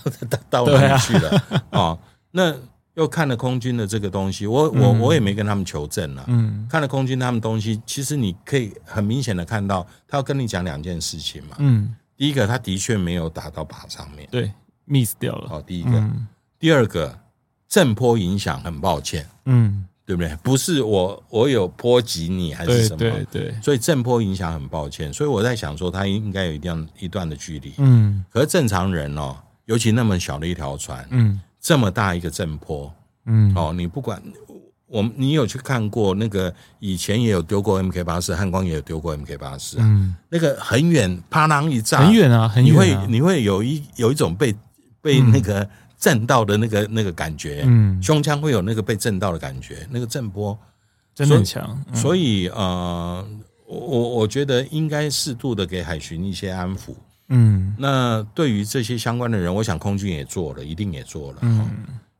[0.49, 1.29] 到哪里去了。
[1.71, 1.99] 啊、 哦？
[2.31, 2.55] 那
[2.99, 14.51] 又看了空军的这个东西，我我我也没跟他们求证了，嗯，看了空军他们东西，其实你可以很明显的看到，他要跟你讲两件事情嘛，嗯，第一个他的确没有打到靶上面，对
[14.87, 16.27] ，miss 掉了，好，第一个，嗯、
[16.59, 17.17] 第二个。
[17.69, 20.35] 震波影响很抱歉，嗯，对不对？
[20.41, 22.97] 不是我，我有波及你还是什么？
[22.97, 25.13] 对对对，所以震波影响很抱歉。
[25.13, 28.25] 所以我在想说，他应该有一定一段的距离，嗯。
[28.31, 32.93] 可是正常人哦，尤其那么小的一条船，嗯，这么大一个震波，
[33.25, 34.21] 嗯，哦，你不管
[34.87, 44.55] 我，你有去看过那个以前也有丢过 MK 八四，汉光也有丢过 MK 八四，嗯，那个很远，啪啷一炸，很远啊，很远啊，你会你会有一有一种被
[45.01, 45.61] 被那个。
[45.61, 45.69] 嗯。
[45.99, 50.57] 震到的那个那个感觉，嗯，胸腔会有那个被震到的感觉，那个震波。
[51.13, 51.77] 真的很强。
[51.93, 53.27] 所以，所以呃，
[53.67, 56.95] 我我觉得应该适度的给海巡一些安抚，
[57.29, 57.73] 嗯。
[57.77, 61.69] 那对于这些相关的人，我想空军也做了，一定也做了，嗯。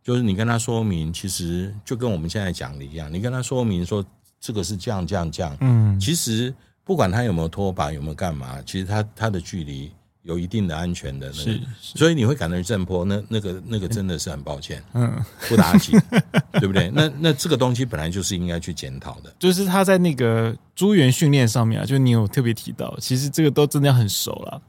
[0.01, 4.03] 就是你跟他说明，其实就跟我们现在讲的一样，你跟他说明说
[4.39, 5.99] 这个是这样这样这样，嗯。
[5.99, 6.53] 其实
[6.83, 9.91] 不管他有没有拖把，有没有干嘛，其实他他的距离。
[10.23, 15.97] 有一定的安全的，那个，是，是，所以你会感到震波，那那个那个真的是很抱歉，嗯，不打紧，
[16.59, 16.91] 对不对？
[16.93, 24.61] 那那这个东西本来就是应该去检讨的，就是他在那个诸元训练上面啊，就你有特别提到，其实这个都真的要很熟了，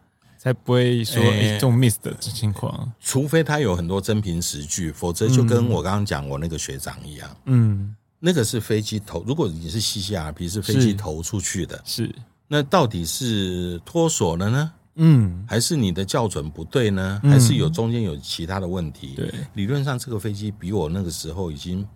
[0.42, 12.14] 才不会说、欸欸、这种 miss 的情况，除非他有很多真凭实据，否则就跟我刚刚讲我那个学长一样，嗯，那个是飞机投，如果你是 CCRP 是飞机投出去的，是，是
[12.48, 14.72] 那到底是脱锁了呢？
[14.94, 17.20] 嗯，还是你的校准不对呢？
[17.22, 19.12] 还是有中间有其他的问题？
[19.14, 21.86] 对，理论上这个飞机比我那个时候已经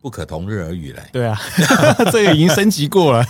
[0.00, 1.02] 不可同日而语了。
[1.12, 1.38] 对啊，
[2.10, 3.22] 这个已经升级过了。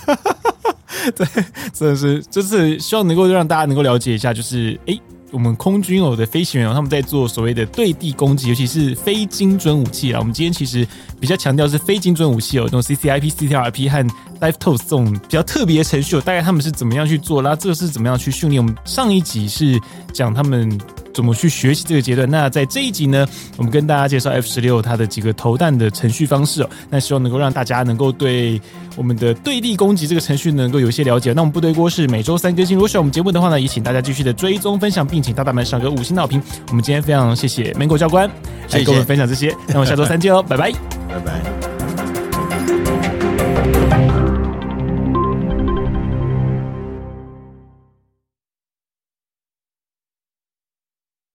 [1.15, 1.27] 对，
[1.73, 4.99] 真的是，就是希望能够让大家能够了解一下，就是哎。
[5.29, 10.19] 我们空军有的飞行员，他们在做所谓的对地攻击，尤其是非精准武器啊。
[10.19, 10.87] 我们今天其实
[11.19, 14.07] 比较强调是非精准武器哦，这种 CCIP、CTRP 和
[14.39, 18.61] Dive TOS 这种比较特别的程序，大概他们是怎么样去做，那这个是怎么样去训练？
[18.61, 19.79] 我们上一集是
[20.13, 20.77] 讲他们。
[21.13, 22.29] 怎么去学习这个阶段？
[22.29, 23.25] 那在这一集呢，
[23.55, 26.69] 我们跟大家介绍 F 十六它的几个投弹的程序方式哦。
[26.91, 28.61] 那希望能够让大家能够对
[28.95, 31.33] 我们的对立攻击这个程序能够有一些了解。
[31.33, 32.75] 那我们部队锅是每周三更新。
[32.75, 36.39] 如果喜欢我们节目的话呢，也请大家继续的追踪分享，并请大大们上个五星好评。
[36.67, 38.29] 我们今天非常谢谢 Mango 教官
[38.69, 39.47] 来跟我们分享这些。
[39.69, 40.71] 那我们下周三见喽，拜拜，
[41.09, 41.76] 拜拜。